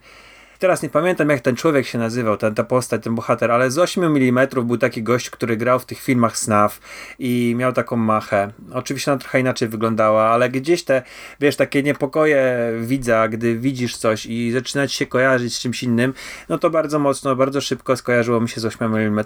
Teraz 0.59 0.83
nie 0.83 0.89
pamiętam, 0.89 1.29
jak 1.29 1.41
ten 1.41 1.55
człowiek 1.55 1.85
się 1.85 1.97
nazywał, 1.97 2.37
ten, 2.37 2.55
ta 2.55 2.63
postać, 2.63 3.03
ten 3.03 3.15
bohater, 3.15 3.51
ale 3.51 3.71
z 3.71 3.77
8 3.77 4.03
mm 4.03 4.47
był 4.63 4.77
taki 4.77 5.03
gość, 5.03 5.29
który 5.29 5.57
grał 5.57 5.79
w 5.79 5.85
tych 5.85 5.99
filmach 5.99 6.37
SNAF 6.37 6.79
i 7.19 7.55
miał 7.57 7.73
taką 7.73 7.95
machę. 7.95 8.51
Oczywiście 8.73 9.11
ona 9.11 9.19
trochę 9.19 9.39
inaczej 9.39 9.67
wyglądała, 9.67 10.23
ale 10.23 10.49
gdzieś 10.49 10.83
te, 10.83 11.01
wiesz, 11.39 11.55
takie 11.55 11.83
niepokoje 11.83 12.71
widza, 12.81 13.27
gdy 13.27 13.55
widzisz 13.55 13.97
coś 13.97 14.25
i 14.25 14.51
zaczyna 14.51 14.87
się 14.87 15.05
kojarzyć 15.05 15.55
z 15.55 15.59
czymś 15.59 15.83
innym, 15.83 16.13
no 16.49 16.57
to 16.57 16.69
bardzo 16.69 16.99
mocno, 16.99 17.35
bardzo 17.35 17.61
szybko 17.61 17.97
skojarzyło 17.97 18.41
mi 18.41 18.49
się 18.49 18.61
z 18.61 18.65
8 18.65 18.95
mm. 18.95 19.25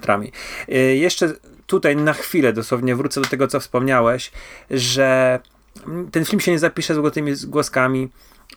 Yy, 0.68 0.96
jeszcze 0.96 1.32
tutaj 1.66 1.96
na 1.96 2.12
chwilę 2.12 2.52
dosłownie 2.52 2.96
wrócę 2.96 3.20
do 3.20 3.28
tego, 3.28 3.46
co 3.46 3.60
wspomniałeś, 3.60 4.32
że 4.70 5.38
ten 6.12 6.24
film 6.24 6.40
się 6.40 6.50
nie 6.50 6.58
zapisze 6.58 6.94
złotymi 6.94 7.32
głoskami 7.46 8.08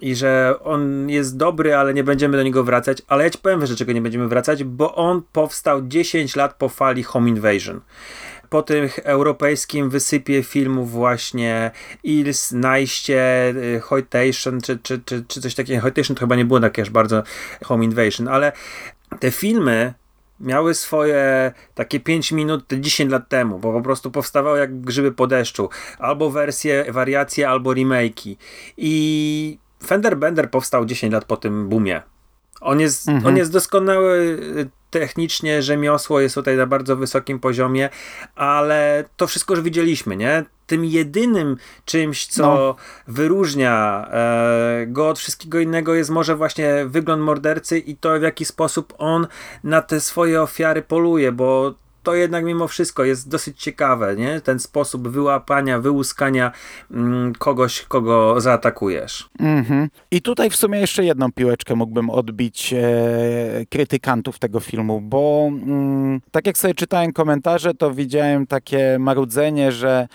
i 0.02 0.16
że 0.16 0.56
on 0.64 1.10
jest 1.10 1.38
dobry, 1.38 1.76
ale 1.76 1.94
nie 1.94 2.04
będziemy 2.04 2.38
do 2.38 2.44
niego 2.44 2.64
wracać. 2.64 3.02
Ale 3.08 3.24
ja 3.24 3.30
ci 3.30 3.38
powiem, 3.38 3.66
że 3.66 3.76
czego 3.76 3.92
nie 3.92 4.02
będziemy 4.02 4.28
wracać, 4.28 4.64
bo 4.64 4.96
on 4.96 5.22
powstał 5.32 5.88
10 5.88 6.36
lat 6.36 6.54
po 6.54 6.70
fali 6.70 7.04
Home 7.04 7.30
Invasion. 7.30 7.82
Po 8.50 8.62
tym 8.62 8.90
europejskim 9.04 9.90
wysypie 9.90 10.44
filmów 10.44 10.92
właśnie 10.92 11.72
Ils, 12.04 12.52
Najście, 12.52 13.50
y, 13.76 13.80
Hoitation, 13.80 14.62
czy, 14.62 14.80
czy, 14.84 15.00
czy, 15.06 15.26
czy 15.28 15.42
coś 15.42 15.56
takiego. 15.56 15.82
Hoitation 15.82 16.16
to 16.16 16.20
chyba 16.20 16.36
nie 16.36 16.46
było 16.46 16.60
takie 16.60 16.82
aż 16.82 16.90
bardzo 16.90 17.24
Home 17.64 17.86
Invasion, 17.86 18.28
ale 18.28 18.52
te 19.20 19.32
filmy 19.32 19.94
miały 20.40 20.74
swoje 20.74 21.52
takie 21.76 22.00
5 22.00 22.32
minut 22.32 22.66
10 22.80 23.12
lat 23.12 23.30
temu, 23.30 23.60
bo 23.60 23.74
po 23.74 23.82
prostu 23.82 24.12
powstawały 24.12 24.60
jak 24.60 24.82
grzyby 24.82 25.12
po 25.12 25.28
deszczu. 25.28 25.70
Albo 26.00 26.30
wersje, 26.30 26.86
wariacje, 26.92 27.50
albo 27.50 27.70
remake'i. 27.70 28.36
I 28.78 29.58
Fender 29.86 30.18
Bender 30.18 30.50
powstał 30.52 30.86
10 30.86 31.14
lat 31.14 31.26
po 31.26 31.38
tym 31.38 31.70
boomie. 31.70 32.02
On 32.62 32.80
jest, 32.80 33.08
Mhm. 33.10 33.26
on 33.28 33.38
jest 33.38 33.52
doskonały 33.52 34.18
y, 34.58 34.70
technicznie, 34.90 35.62
rzemiosło 35.62 36.20
jest 36.20 36.36
tutaj 36.36 36.58
na 36.58 36.66
bardzo 36.66 36.96
wysokim 36.96 37.40
poziomie, 37.40 37.90
ale 38.36 39.04
to 39.18 39.28
wszystko 39.28 39.54
już 39.54 39.64
widzieliśmy, 39.64 40.16
nie? 40.18 40.44
Tym 40.68 40.86
jedynym 40.86 41.58
czymś, 41.86 42.28
co 42.28 42.42
No. 42.44 42.76
wyróżnia 43.08 44.08
e, 44.12 44.86
go 44.88 45.10
od 45.10 45.20
wszystkiego 45.20 45.60
innego 45.60 45.96
jest 45.96 46.10
może 46.10 46.36
właśnie 46.36 46.86
wygląd 46.86 47.22
mordercy 47.24 47.80
i 47.80 47.96
to 47.98 48.20
w 48.20 48.22
jaki 48.22 48.46
sposób 48.46 48.94
on 48.98 49.28
na 49.64 49.82
te 49.82 50.00
swoje 50.02 50.42
ofiary 50.42 50.82
poluje, 50.82 51.32
bo 51.32 51.74
to 52.06 52.16
jednak 52.16 52.46
mimo 52.46 52.68
wszystko 52.68 53.04
jest 53.04 53.30
dosyć 53.30 53.62
ciekawe, 53.64 54.16
nie? 54.16 54.42
Ten 54.42 54.60
sposób 54.60 55.08
wyłapania, 55.08 55.80
wyłuskania 55.80 56.52
mm, 56.92 57.34
kogoś, 57.36 57.82
kogo 57.82 58.42
zaatakujesz. 58.42 59.30
Mhm. 59.40 59.90
I 60.12 60.22
tutaj 60.22 60.50
w 60.50 60.56
sumie 60.56 60.80
jeszcze 60.80 61.06
jedną 61.06 61.32
piłeczkę 61.32 61.76
mógłbym 61.76 62.10
odbić 62.10 62.74
e, 62.74 63.66
krytykantów 63.70 64.40
tego 64.40 64.60
filmu, 64.60 65.02
bo 65.02 65.50
mm, 65.52 66.22
tak 66.32 66.48
jak 66.48 66.58
sobie 66.58 66.74
czytałem 66.74 67.14
komentarze, 67.14 67.74
to 67.74 67.92
widziałem 67.92 68.48
takie 68.48 68.98
marudzenie, 69.00 69.72
że 69.72 70.08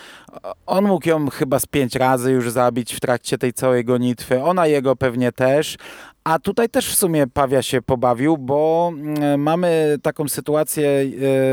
on 0.66 0.84
mógł 0.84 1.08
ją 1.08 1.30
chyba 1.30 1.58
z 1.58 1.66
pięć 1.66 1.94
razy 1.94 2.32
już 2.32 2.50
zabić 2.50 2.94
w 2.94 3.00
trakcie 3.00 3.38
tej 3.38 3.52
całej 3.52 3.84
gonitwy, 3.84 4.42
ona 4.42 4.66
jego 4.66 4.96
pewnie 4.96 5.32
też, 5.32 5.76
a 6.24 6.38
tutaj 6.38 6.68
też 6.68 6.88
w 6.88 6.94
sumie 6.94 7.26
Pawia 7.26 7.62
się 7.62 7.82
pobawił, 7.82 8.38
bo 8.38 8.92
mm, 8.94 9.42
mamy 9.42 9.98
taką 10.02 10.28
sytuację 10.28 10.88
e, 10.88 11.06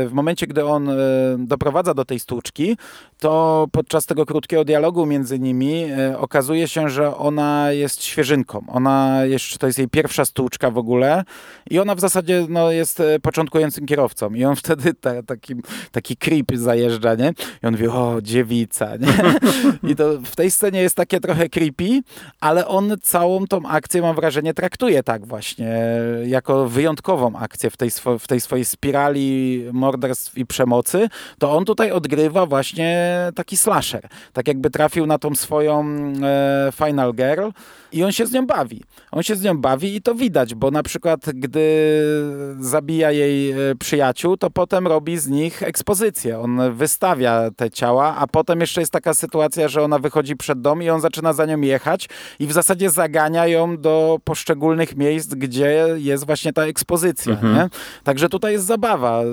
w 0.08 0.10
momencie, 0.12 0.46
gdy 0.46 0.64
on 0.64 0.90
e, 0.90 0.94
doprowadza 1.38 1.94
do 1.94 2.04
tej 2.04 2.20
stłuczki, 2.20 2.76
to 3.18 3.66
podczas 3.72 4.06
tego 4.06 4.26
krótkiego 4.26 4.64
dialogu 4.64 5.06
między 5.06 5.38
nimi 5.38 5.84
e, 5.84 6.18
okazuje 6.18 6.68
się, 6.68 6.88
że 6.88 7.16
ona 7.16 7.72
jest 7.72 8.02
świeżynką. 8.04 8.64
Ona 8.68 9.24
jeszcze, 9.24 9.58
to 9.58 9.66
jest 9.66 9.78
jej 9.78 9.88
pierwsza 9.88 10.24
stłuczka 10.24 10.70
w 10.70 10.78
ogóle 10.78 11.24
i 11.70 11.78
ona 11.78 11.94
w 11.94 12.00
zasadzie 12.00 12.46
no, 12.48 12.70
jest 12.70 13.00
e, 13.00 13.20
początkującym 13.20 13.86
kierowcą 13.86 14.34
i 14.34 14.44
on 14.44 14.56
wtedy 14.56 14.94
ta, 14.94 15.22
taki, 15.22 15.54
taki 15.92 16.16
creep 16.16 16.46
zajeżdża, 16.54 17.14
nie? 17.14 17.32
I 17.62 17.66
on 17.66 17.72
mówi, 17.72 17.88
o, 17.88 18.18
dziewica, 18.22 18.96
nie? 18.96 19.08
I 19.90 19.96
to 19.96 20.20
w 20.24 20.36
tej 20.36 20.50
scenie 20.50 20.80
jest 20.80 20.96
takie 20.96 21.20
trochę 21.20 21.48
creepy, 21.48 22.02
ale 22.40 22.66
on 22.66 22.96
całą 23.02 23.46
tą 23.46 23.68
akcję, 23.68 24.02
mam 24.02 24.16
wrażenie, 24.16 24.54
traktuje 24.58 25.02
tak 25.02 25.26
właśnie, 25.26 25.80
jako 26.26 26.68
wyjątkową 26.68 27.36
akcję 27.36 27.70
w 27.70 27.76
tej, 27.76 27.90
swo- 27.90 28.18
w 28.18 28.26
tej 28.26 28.40
swojej 28.40 28.64
spirali 28.64 29.64
morderstw 29.72 30.38
i 30.38 30.46
przemocy, 30.46 31.08
to 31.38 31.56
on 31.56 31.64
tutaj 31.64 31.90
odgrywa 31.92 32.46
właśnie 32.46 33.08
taki 33.34 33.56
slasher. 33.56 34.08
Tak 34.32 34.48
jakby 34.48 34.70
trafił 34.70 35.06
na 35.06 35.18
tą 35.18 35.34
swoją 35.34 35.84
e, 36.22 36.72
Final 36.72 37.14
Girl 37.14 37.48
i 37.92 38.04
on 38.04 38.12
się 38.12 38.26
z 38.26 38.32
nią 38.32 38.46
bawi. 38.46 38.82
On 39.12 39.22
się 39.22 39.36
z 39.36 39.42
nią 39.42 39.58
bawi 39.58 39.96
i 39.96 40.02
to 40.02 40.14
widać, 40.14 40.54
bo 40.54 40.70
na 40.70 40.82
przykład 40.82 41.20
gdy 41.34 41.64
zabija 42.60 43.10
jej 43.10 43.50
e, 43.50 43.56
przyjaciół, 43.78 44.36
to 44.36 44.50
potem 44.50 44.86
robi 44.86 45.18
z 45.18 45.28
nich 45.28 45.62
ekspozycję. 45.62 46.38
On 46.40 46.74
wystawia 46.74 47.50
te 47.56 47.70
ciała, 47.70 48.16
a 48.16 48.26
potem 48.26 48.60
jeszcze 48.60 48.80
jest 48.80 48.92
taka 48.92 49.14
sytuacja, 49.14 49.68
że 49.68 49.82
ona 49.82 49.98
wychodzi 49.98 50.36
przed 50.36 50.60
dom 50.60 50.82
i 50.82 50.90
on 50.90 51.00
zaczyna 51.00 51.32
za 51.32 51.46
nią 51.46 51.60
jechać 51.60 52.08
i 52.38 52.46
w 52.46 52.52
zasadzie 52.52 52.90
zagania 52.90 53.46
ją 53.46 53.76
do 53.76 54.18
poszczególnych 54.24 54.47
miejsc, 54.96 55.34
gdzie 55.34 55.86
jest 55.96 56.26
właśnie 56.26 56.52
ta 56.52 56.62
ekspozycja. 56.62 57.32
Nie? 57.42 57.68
Także 58.04 58.28
tutaj 58.28 58.52
jest 58.52 58.66
zabawa. 58.66 59.22
e, 59.22 59.24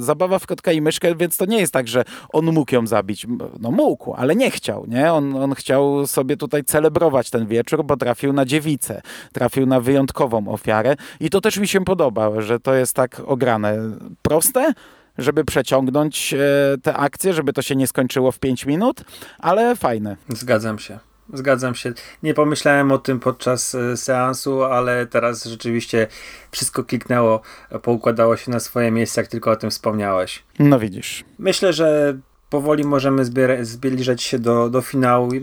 Zabawa 0.00 0.38
w 0.38 0.46
kotka 0.46 0.72
i 0.72 0.80
myszkę, 0.80 1.14
więc 1.16 1.36
to 1.36 1.44
nie 1.44 1.58
jest 1.58 1.72
tak, 1.72 1.88
że 1.88 2.04
on 2.32 2.44
mógł 2.52 2.74
ją 2.74 2.86
zabić. 2.86 3.26
No 3.60 3.70
mógł, 3.70 4.14
ale 4.14 4.36
nie 4.36 4.50
chciał. 4.50 4.86
Nie? 4.88 5.12
On, 5.12 5.36
on 5.36 5.54
chciał 5.54 6.06
sobie 6.06 6.36
tutaj 6.36 6.64
celebrować 6.64 7.30
ten 7.30 7.46
wieczór, 7.46 7.84
bo 7.84 7.96
trafił 7.96 8.32
na 8.32 8.44
dziewicę. 8.44 9.02
Trafił 9.32 9.66
na 9.66 9.80
wyjątkową 9.80 10.48
ofiarę 10.48 10.96
i 11.20 11.30
to 11.30 11.40
też 11.40 11.56
mi 11.58 11.68
się 11.68 11.84
podoba, 11.84 12.40
że 12.40 12.60
to 12.60 12.74
jest 12.74 12.94
tak 12.96 13.22
ograne. 13.26 13.78
Proste, 14.22 14.72
żeby 15.18 15.44
przeciągnąć 15.44 16.34
e, 16.34 16.38
te 16.82 16.94
akcje, 16.96 17.32
żeby 17.34 17.52
to 17.52 17.62
się 17.62 17.76
nie 17.76 17.86
skończyło 17.86 18.32
w 18.32 18.38
5 18.38 18.66
minut, 18.66 19.00
ale 19.38 19.76
fajne. 19.76 20.16
Zgadzam 20.28 20.78
się. 20.78 20.98
Zgadzam 21.32 21.74
się. 21.74 21.92
Nie 22.22 22.34
pomyślałem 22.34 22.92
o 22.92 22.98
tym 22.98 23.20
podczas 23.20 23.74
e, 23.74 23.96
seansu, 23.96 24.64
ale 24.64 25.06
teraz 25.06 25.44
rzeczywiście 25.44 26.06
wszystko 26.50 26.84
kliknęło, 26.84 27.40
poukładało 27.82 28.36
się 28.36 28.50
na 28.50 28.60
swoje 28.60 28.90
miejsce, 28.90 29.20
jak 29.20 29.30
tylko 29.30 29.50
o 29.50 29.56
tym 29.56 29.70
wspomniałeś. 29.70 30.42
No 30.58 30.78
widzisz. 30.78 31.24
Myślę, 31.38 31.72
że 31.72 32.18
powoli 32.50 32.84
możemy 32.84 33.24
zbiera- 33.24 33.64
zbliżać 33.64 34.22
się 34.22 34.38
do, 34.38 34.70
do 34.70 34.80
finału. 34.82 35.28
E, 35.34 35.38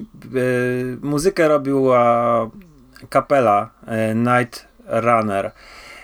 muzykę 1.01 1.47
robiła 1.47 2.49
kapela 3.09 3.69
e, 3.87 4.15
Night 4.15 4.67
Runner 4.87 5.51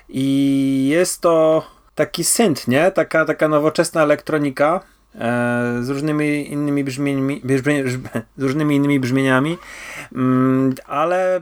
i 0.10 0.88
jest 0.92 1.22
to 1.22 1.64
taki 1.96 2.24
synth, 2.24 2.68
nie? 2.68 2.92
Taka, 2.92 3.26
taka 3.26 3.48
nowoczesna 3.48 4.04
elektronika. 4.04 4.80
E, 5.16 5.78
z 5.82 5.90
różnymi 5.90 6.52
innymi 6.52 6.84
brzmieniami, 6.84 7.42
brzmie, 7.44 7.84
z 8.38 8.44
różnymi 8.44 8.76
innymi 8.76 9.00
brzmieniami, 9.00 9.58
mm, 10.16 10.74
ale 10.88 11.42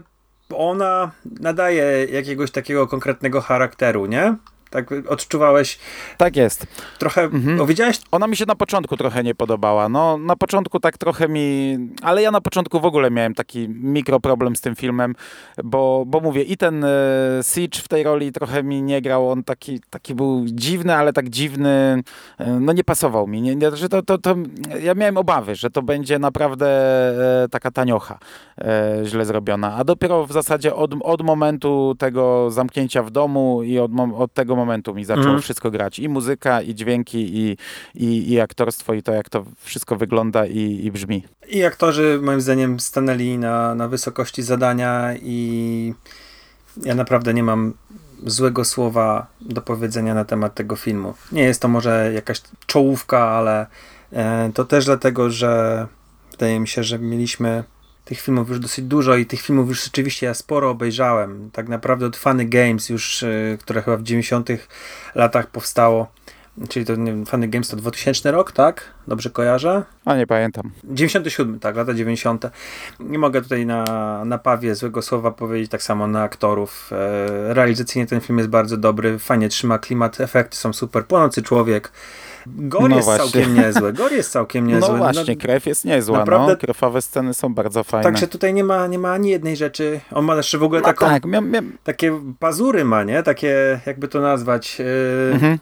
ona 0.53 1.11
nadaje 1.39 2.05
jakiegoś 2.05 2.51
takiego 2.51 2.87
konkretnego 2.87 3.41
charakteru, 3.41 4.05
nie? 4.05 4.35
Tak 4.71 4.89
odczuwałeś 5.09 5.79
Tak 6.17 6.35
jest. 6.35 6.67
trochę, 6.99 7.21
Mhm. 7.21 7.67
widziałeś 7.67 7.99
Ona 8.11 8.27
mi 8.27 8.35
się 8.35 8.45
na 8.47 8.55
początku 8.55 8.97
trochę 8.97 9.23
nie 9.23 9.35
podobała. 9.35 9.89
No, 9.89 10.17
na 10.17 10.35
początku 10.35 10.79
tak 10.79 10.97
trochę 10.97 11.27
mi. 11.27 11.77
Ale 12.01 12.21
ja 12.21 12.31
na 12.31 12.41
początku 12.41 12.79
w 12.79 12.85
ogóle 12.85 13.11
miałem 13.11 13.33
taki 13.33 13.69
mikroproblem 13.69 14.55
z 14.55 14.61
tym 14.61 14.75
filmem, 14.75 15.15
bo, 15.63 16.03
bo 16.07 16.19
mówię, 16.19 16.43
i 16.43 16.57
ten 16.57 16.83
e, 16.83 16.89
Siege 17.43 17.79
w 17.81 17.87
tej 17.87 18.03
roli 18.03 18.31
trochę 18.31 18.63
mi 18.63 18.81
nie 18.83 19.01
grał. 19.01 19.29
On 19.29 19.43
taki, 19.43 19.79
taki 19.89 20.15
był 20.15 20.45
dziwny, 20.45 20.95
ale 20.95 21.13
tak 21.13 21.29
dziwny. 21.29 22.03
e, 22.37 22.59
No 22.59 22.73
nie 22.73 22.83
pasował 22.83 23.27
mi. 23.27 23.41
Nie, 23.41 23.55
nie, 23.55 23.75
że 23.75 23.89
to, 23.89 24.01
to, 24.03 24.17
to, 24.17 24.35
ja 24.81 24.93
miałem 24.93 25.17
obawy, 25.17 25.55
że 25.55 25.69
to 25.69 25.81
będzie 25.81 26.19
naprawdę 26.19 26.67
e, 27.43 27.47
taka 27.49 27.71
taniocha 27.71 28.19
źle 29.05 29.25
zrobiona. 29.25 29.75
A 29.75 29.83
dopiero 29.83 30.25
w 30.27 30.31
zasadzie 30.31 30.75
od, 30.75 30.91
od 31.03 31.21
momentu 31.21 31.95
tego 31.99 32.51
zamknięcia 32.51 33.03
w 33.03 33.11
domu 33.11 33.63
i 33.63 33.79
od, 33.79 33.91
od 34.17 34.33
tego 34.33 34.55
momentu 34.61 34.95
mi 34.95 35.05
zaczęło 35.05 35.25
Mhm. 35.25 35.41
wszystko 35.41 35.71
grać. 35.71 35.99
I 35.99 36.09
muzyka, 36.09 36.61
i 36.61 36.75
dźwięki, 36.75 37.37
i, 37.37 37.57
i, 37.95 38.31
i 38.31 38.39
aktorstwo, 38.39 38.93
i 38.93 39.03
to 39.03 39.11
jak 39.11 39.29
to 39.29 39.45
wszystko 39.63 39.95
wygląda 39.95 40.45
i, 40.45 40.85
i 40.85 40.91
brzmi. 40.91 41.23
I 41.49 41.63
aktorzy 41.63 42.19
moim 42.21 42.41
zdaniem 42.41 42.79
stanęli 42.79 43.37
na, 43.37 43.75
na 43.75 43.87
wysokości 43.87 44.41
zadania 44.43 45.13
i 45.21 45.93
ja 46.83 46.95
naprawdę 46.95 47.33
nie 47.33 47.43
mam 47.43 47.73
złego 48.25 48.65
słowa 48.65 49.27
do 49.41 49.61
powiedzenia 49.61 50.13
na 50.13 50.25
temat 50.25 50.55
tego 50.55 50.75
filmu. 50.75 51.13
Nie 51.31 51.43
jest 51.43 51.61
to 51.61 51.67
może 51.67 52.11
jakaś 52.13 52.41
czołówka, 52.65 53.19
ale 53.29 53.67
e, 54.13 54.51
to 54.53 54.65
też 54.65 54.85
dlatego, 54.85 55.29
że 55.29 55.87
wydaje 56.31 56.59
mi 56.59 56.67
się, 56.67 56.83
że 56.83 56.99
mieliśmy 56.99 57.63
tych 58.05 58.21
filmów 58.21 58.49
już 58.49 58.59
dosyć 58.59 58.85
dużo 58.85 59.15
i 59.15 59.25
tych 59.25 59.41
filmów 59.41 59.69
już 59.69 59.83
rzeczywiście 59.83 60.25
ja 60.25 60.33
sporo 60.33 60.69
obejrzałem. 60.69 61.49
Tak 61.53 61.69
naprawdę 61.69 62.05
od 62.05 62.17
Funny 62.17 62.45
Games 62.45 62.89
już, 62.89 63.23
e, 63.23 63.57
które 63.59 63.81
chyba 63.81 63.97
w 63.97 64.03
90 64.03 64.49
latach 65.15 65.47
powstało. 65.47 66.11
Czyli 66.69 66.85
to 66.85 66.95
nie 66.95 67.25
Funny 67.25 67.47
Games 67.47 67.67
to 67.67 67.77
2000 67.77 68.31
rok, 68.31 68.51
tak? 68.51 68.93
Dobrze 69.07 69.29
kojarzę? 69.29 69.83
A 70.05 70.15
nie 70.15 70.27
pamiętam. 70.27 70.71
97, 70.83 71.59
tak, 71.59 71.75
lata 71.75 71.93
90. 71.93 72.45
Nie 72.99 73.19
mogę 73.19 73.41
tutaj 73.41 73.65
na, 73.65 73.85
na 74.25 74.37
pawie 74.37 74.75
złego 74.75 75.01
słowa 75.01 75.31
powiedzieć, 75.31 75.71
tak 75.71 75.83
samo 75.83 76.07
na 76.07 76.23
aktorów. 76.23 76.89
E, 76.91 77.53
realizacyjnie 77.53 78.07
ten 78.07 78.21
film 78.21 78.37
jest 78.37 78.49
bardzo 78.49 78.77
dobry, 78.77 79.19
fajnie 79.19 79.49
trzyma 79.49 79.79
klimat, 79.79 80.21
efekty 80.21 80.57
są 80.57 80.73
super, 80.73 81.05
płonący 81.05 81.41
człowiek. 81.41 81.91
Gore 82.47 82.89
No 82.89 82.95
jest 82.95 83.05
właśnie. 83.07 83.23
całkiem 83.31 83.53
niezły, 83.55 83.93
gore 83.93 84.15
jest 84.15 84.31
całkiem 84.31 84.67
niezły. 84.71 84.89
No 84.89 84.97
właśnie, 84.97 85.35
krew 85.35 85.65
jest 85.65 85.85
niezła. 85.85 86.17
naprawdę- 86.17 86.51
No. 86.51 86.57
Krwawe 86.73 87.01
sceny 87.01 87.33
są 87.33 87.53
bardzo 87.53 87.83
fajne. 87.83 88.03
Także 88.03 88.27
tutaj 88.27 88.53
nie 88.53 88.63
ma, 88.63 88.87
nie 88.87 88.99
ma 88.99 89.11
ani 89.11 89.29
jednej 89.29 89.55
rzeczy. 89.55 89.99
On 90.11 90.25
ma 90.25 90.35
jeszcze 90.35 90.57
w 90.57 90.63
ogóle 90.63 90.81
no 90.81 90.85
taką, 90.85 91.05
tak, 91.05 91.25
mia, 91.25 91.41
mia, 91.41 91.61
takie 91.83 92.19
pazury 92.39 92.85
ma, 92.85 93.03
nie? 93.03 93.23
Takie, 93.23 93.79
jakby 93.85 94.07
to 94.07 94.21
nazwać. 94.21 94.77
e, 94.81 95.33
mhm. 95.33 95.57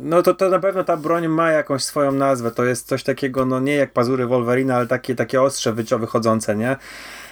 No 0.00 0.22
to, 0.22 0.34
to 0.34 0.48
na 0.48 0.58
pewno 0.58 0.84
ta 0.84 0.96
broń 0.96 1.28
ma 1.28 1.50
jakąś 1.50 1.82
swoją 1.84 2.12
nazwę. 2.12 2.50
To 2.50 2.64
jest 2.64 2.85
coś 2.86 3.02
takiego, 3.02 3.46
no 3.46 3.60
nie 3.60 3.74
jak 3.74 3.92
pazury 3.92 4.26
Wolverina, 4.26 4.76
ale 4.76 4.86
takie, 4.86 5.14
takie 5.14 5.42
ostrze 5.42 5.72
wycio- 5.72 6.00
wychodzące, 6.00 6.56
nie? 6.56 6.76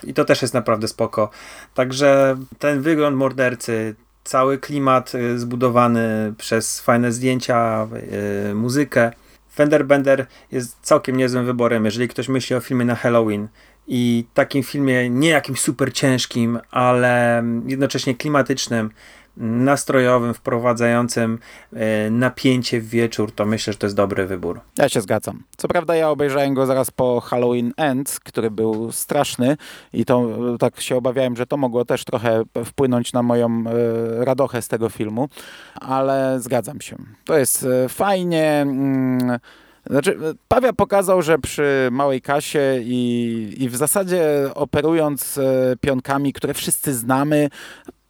I 0.04 0.14
to 0.14 0.24
też 0.24 0.42
jest 0.42 0.54
naprawdę 0.54 0.88
spoko. 0.88 1.30
Także 1.74 2.36
ten 2.58 2.80
wygląd 2.80 3.16
mordercy, 3.16 3.94
cały 4.24 4.58
klimat 4.58 5.14
y, 5.14 5.38
zbudowany 5.38 6.34
przez 6.38 6.80
fajne 6.80 7.12
zdjęcia, 7.12 7.88
y, 8.50 8.54
muzykę. 8.54 9.12
Fender 9.54 9.86
jest 10.52 10.76
całkiem 10.82 11.16
niezłym 11.16 11.46
wyborem, 11.46 11.84
jeżeli 11.84 12.08
ktoś 12.08 12.28
myśli 12.28 12.56
o 12.56 12.60
filmie 12.60 12.84
na 12.84 12.94
Halloween 12.94 13.48
i 13.86 14.24
takim 14.34 14.62
filmie 14.62 15.10
nie 15.10 15.28
jakimś 15.28 15.60
super 15.60 15.92
ciężkim, 15.92 16.58
ale 16.70 17.44
jednocześnie 17.66 18.14
klimatycznym, 18.14 18.90
nastrojowym, 19.36 20.34
wprowadzającym 20.34 21.38
e, 21.72 22.10
napięcie 22.10 22.80
w 22.80 22.88
wieczór, 22.88 23.32
to 23.32 23.46
myślę, 23.46 23.72
że 23.72 23.78
to 23.78 23.86
jest 23.86 23.96
dobry 23.96 24.26
wybór. 24.26 24.60
Ja 24.78 24.88
się 24.88 25.00
zgadzam. 25.00 25.42
Co 25.56 25.68
prawda 25.68 25.96
ja 25.96 26.10
obejrzałem 26.10 26.54
go 26.54 26.66
zaraz 26.66 26.90
po 26.90 27.20
Halloween 27.20 27.72
Ends, 27.76 28.20
który 28.20 28.50
był 28.50 28.92
straszny 28.92 29.56
i 29.92 30.04
to 30.04 30.28
tak 30.58 30.80
się 30.80 30.96
obawiałem, 30.96 31.36
że 31.36 31.46
to 31.46 31.56
mogło 31.56 31.84
też 31.84 32.04
trochę 32.04 32.42
wpłynąć 32.64 33.12
na 33.12 33.22
moją 33.22 33.64
e, 33.66 34.24
radochę 34.24 34.62
z 34.62 34.68
tego 34.68 34.88
filmu, 34.88 35.28
ale 35.74 36.40
zgadzam 36.40 36.80
się. 36.80 36.96
To 37.24 37.38
jest 37.38 37.66
e, 37.84 37.88
fajnie... 37.88 38.60
Mm, 38.60 39.38
znaczy, 39.90 40.18
Pawia 40.48 40.72
pokazał, 40.72 41.22
że 41.22 41.38
przy 41.38 41.88
małej 41.92 42.20
kasie 42.20 42.78
i, 42.82 43.54
i 43.58 43.68
w 43.68 43.76
zasadzie 43.76 44.24
operując 44.54 45.40
pionkami, 45.80 46.32
które 46.32 46.54
wszyscy 46.54 46.94
znamy, 46.94 47.50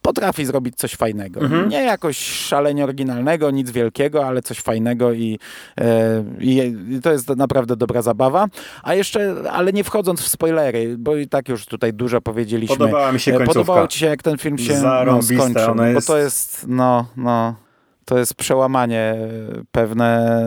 potrafi 0.05 0.45
zrobić 0.45 0.75
coś 0.75 0.95
fajnego. 0.95 1.39
Mhm. 1.41 1.69
Nie 1.69 1.83
jakoś 1.83 2.17
szalenie 2.17 2.83
oryginalnego, 2.83 3.51
nic 3.51 3.71
wielkiego, 3.71 4.27
ale 4.27 4.41
coś 4.41 4.59
fajnego 4.59 5.13
i, 5.13 5.39
e, 5.77 6.23
i, 6.39 6.57
i 6.89 7.01
to 7.01 7.11
jest 7.11 7.29
naprawdę 7.29 7.75
dobra 7.75 8.01
zabawa. 8.01 8.47
A 8.83 8.93
jeszcze, 8.93 9.35
ale 9.51 9.73
nie 9.73 9.83
wchodząc 9.83 10.21
w 10.21 10.27
spoilery, 10.27 10.95
bo 10.97 11.15
i 11.15 11.27
tak 11.27 11.49
już 11.49 11.65
tutaj 11.65 11.93
dużo 11.93 12.21
powiedzieliśmy. 12.21 12.77
Podobała 12.77 13.11
mi 13.11 13.19
się 13.19 13.31
E, 13.31 13.37
końcówka. 13.37 13.59
Podobało 13.59 13.87
ci 13.87 13.99
się, 13.99 14.05
jak 14.05 14.23
ten 14.23 14.37
film 14.37 14.57
się 14.57 14.81
no, 15.05 15.21
skończył? 15.21 15.71
ona 15.71 15.83
Bo 15.83 15.89
jest- 15.89 16.07
to 16.07 16.17
jest, 16.17 16.65
no, 16.67 17.05
no, 17.17 17.55
to 18.05 18.17
jest 18.17 18.33
przełamanie 18.33 19.15
pewne 19.71 20.39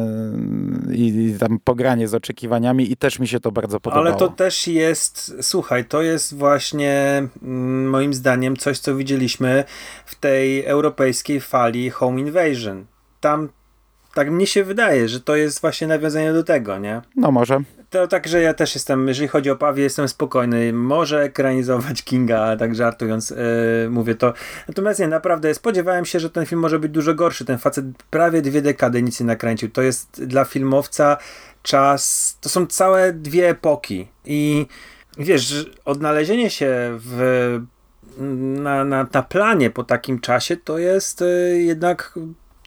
i, 0.92 1.06
i 1.06 1.38
tam 1.38 1.58
pogranie 1.64 2.08
z 2.08 2.14
oczekiwaniami 2.14 2.92
i 2.92 2.96
też 2.96 3.18
mi 3.18 3.28
się 3.28 3.40
to 3.40 3.52
bardzo 3.52 3.80
podobało. 3.80 4.06
Ale 4.06 4.16
to 4.16 4.28
też 4.28 4.68
jest, 4.68 5.36
słuchaj, 5.42 5.84
to 5.84 6.02
jest 6.02 6.34
właśnie 6.34 7.22
mm, 7.42 7.90
moim 7.90 8.14
zdaniem 8.14 8.56
coś, 8.56 8.78
co 8.78 8.96
widzieliśmy 8.96 9.64
w 10.06 10.14
tej 10.14 10.64
europejskiej 10.64 11.40
fali 11.40 11.90
Home 11.90 12.20
Invasion. 12.20 12.86
Tam, 13.20 13.48
tak 14.14 14.30
mnie 14.30 14.46
się 14.46 14.64
wydaje, 14.64 15.08
że 15.08 15.20
to 15.20 15.36
jest 15.36 15.60
właśnie 15.60 15.86
nawiązanie 15.86 16.32
do 16.32 16.44
tego, 16.44 16.78
nie? 16.78 17.02
No 17.16 17.32
może. 17.32 17.60
To 17.90 18.08
także 18.08 18.42
ja 18.42 18.54
też 18.54 18.74
jestem, 18.74 19.08
jeżeli 19.08 19.28
chodzi 19.28 19.50
o 19.50 19.56
Pawie, 19.56 19.82
jestem 19.82 20.08
spokojny. 20.08 20.72
Może 20.72 21.22
ekranizować 21.22 22.02
Kinga, 22.02 22.56
tak 22.56 22.74
żartując, 22.74 23.30
yy, 23.30 23.36
mówię 23.90 24.14
to. 24.14 24.32
Natomiast 24.68 25.00
nie, 25.00 25.08
naprawdę 25.08 25.54
spodziewałem 25.54 26.04
się, 26.04 26.20
że 26.20 26.30
ten 26.30 26.46
film 26.46 26.60
może 26.60 26.78
być 26.78 26.92
dużo 26.92 27.14
gorszy. 27.14 27.44
Ten 27.44 27.58
facet 27.58 27.84
prawie 28.10 28.42
dwie 28.42 28.62
dekady 28.62 29.02
nic 29.02 29.20
nie 29.20 29.26
nakręcił. 29.26 29.70
To 29.70 29.82
jest 29.82 30.24
dla 30.24 30.44
filmowca 30.44 31.16
czas, 31.62 32.36
to 32.40 32.48
są 32.48 32.66
całe 32.66 33.12
dwie 33.12 33.48
epoki. 33.48 34.08
I 34.24 34.66
wiesz, 35.18 35.70
odnalezienie 35.84 36.50
się 36.50 36.98
w, 36.98 37.60
na, 38.62 38.84
na, 38.84 39.06
na 39.12 39.22
planie 39.22 39.70
po 39.70 39.84
takim 39.84 40.20
czasie 40.20 40.56
to 40.56 40.78
jest 40.78 41.20
yy, 41.20 41.58
jednak 41.58 42.18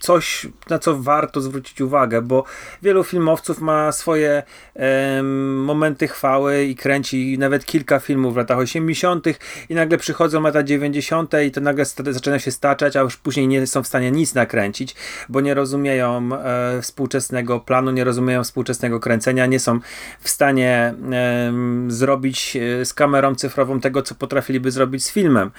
coś, 0.02 0.48
na 0.70 0.80
co 0.80 0.98
warto 0.98 1.42
zwrócić 1.42 1.82
uwagę, 1.82 2.22
bo 2.22 2.44
wielu 2.82 3.04
filmowców 3.04 3.62
ma 3.62 3.92
swoje 3.92 4.44
em, 4.76 5.64
momenty 5.64 6.08
chwały 6.08 6.64
i 6.64 6.76
kręci 6.76 7.38
nawet 7.40 7.66
kilka 7.66 8.00
filmów 8.00 8.34
w 8.34 8.38
latach 8.38 8.58
80. 8.58 9.26
i 9.70 9.76
nagle 9.76 9.98
przychodzą 9.98 10.42
lata 10.42 10.64
90. 10.64 11.34
i 11.48 11.52
to 11.52 11.62
nagle 11.62 11.86
zaczyna 11.86 12.40
się 12.40 12.52
staczać, 12.52 12.96
a 12.96 13.02
już 13.02 13.18
później 13.18 13.48
nie 13.48 13.68
są 13.68 13.84
w 13.84 13.88
stanie 13.88 14.12
nic 14.12 14.34
nakręcić, 14.34 14.96
bo 15.30 15.42
nie 15.42 15.54
rozumieją 15.54 16.30
e, 16.34 16.82
współczesnego 16.82 17.60
planu, 17.60 17.92
nie 17.92 18.04
rozumieją 18.04 18.44
współczesnego 18.44 19.00
kręcenia, 19.00 19.46
nie 19.46 19.60
są 19.60 19.80
w 20.20 20.30
stanie 20.30 20.94
em, 21.12 21.92
zrobić 21.92 22.58
e, 22.58 22.86
z 22.86 22.94
kamerą 22.94 23.36
cyfrową 23.36 23.80
tego, 23.80 24.02
co 24.02 24.16
potrafiliby 24.16 24.72
zrobić 24.72 25.06
z 25.06 25.12
filmem. 25.12 25.52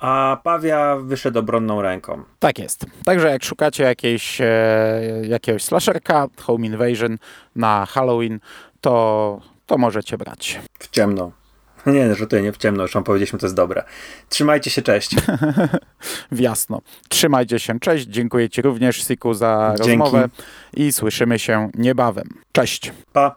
A 0.00 0.36
Pawia 0.42 0.96
wyszedł 0.96 1.38
obronną 1.38 1.82
ręką. 1.82 2.22
Tak 2.38 2.58
jest. 2.58 2.86
Także 3.04 3.28
jak 3.28 3.44
szukacie 3.44 3.84
jakiejś, 3.84 4.40
e, 4.40 4.46
jakiegoś 5.22 5.62
slasherka, 5.64 6.26
Home 6.40 6.66
Invasion 6.66 7.18
na 7.56 7.86
Halloween, 7.86 8.40
to, 8.80 9.40
to 9.66 9.78
możecie 9.78 10.18
brać. 10.18 10.60
W 10.78 10.90
ciemno. 10.90 11.32
Nie, 11.86 12.14
żartuję, 12.14 12.42
nie 12.42 12.52
w 12.52 12.56
ciemno, 12.56 12.82
już 12.82 12.92
wam 12.94 13.04
powiedzieliśmy, 13.04 13.38
to 13.38 13.46
jest 13.46 13.56
dobre. 13.56 13.84
Trzymajcie 14.28 14.70
się, 14.70 14.82
cześć. 14.82 15.16
W 16.30 16.40
jasno. 16.48 16.80
Trzymajcie 17.08 17.58
się. 17.58 17.80
Cześć. 17.80 18.06
Dziękuję 18.06 18.48
Ci 18.50 18.62
również, 18.62 19.06
Siku, 19.06 19.34
za 19.34 19.74
Dzięki. 19.76 19.90
rozmowę 19.90 20.28
i 20.76 20.92
słyszymy 20.92 21.38
się 21.38 21.70
niebawem. 21.74 22.28
Cześć. 22.52 22.92
Pa. 23.12 23.36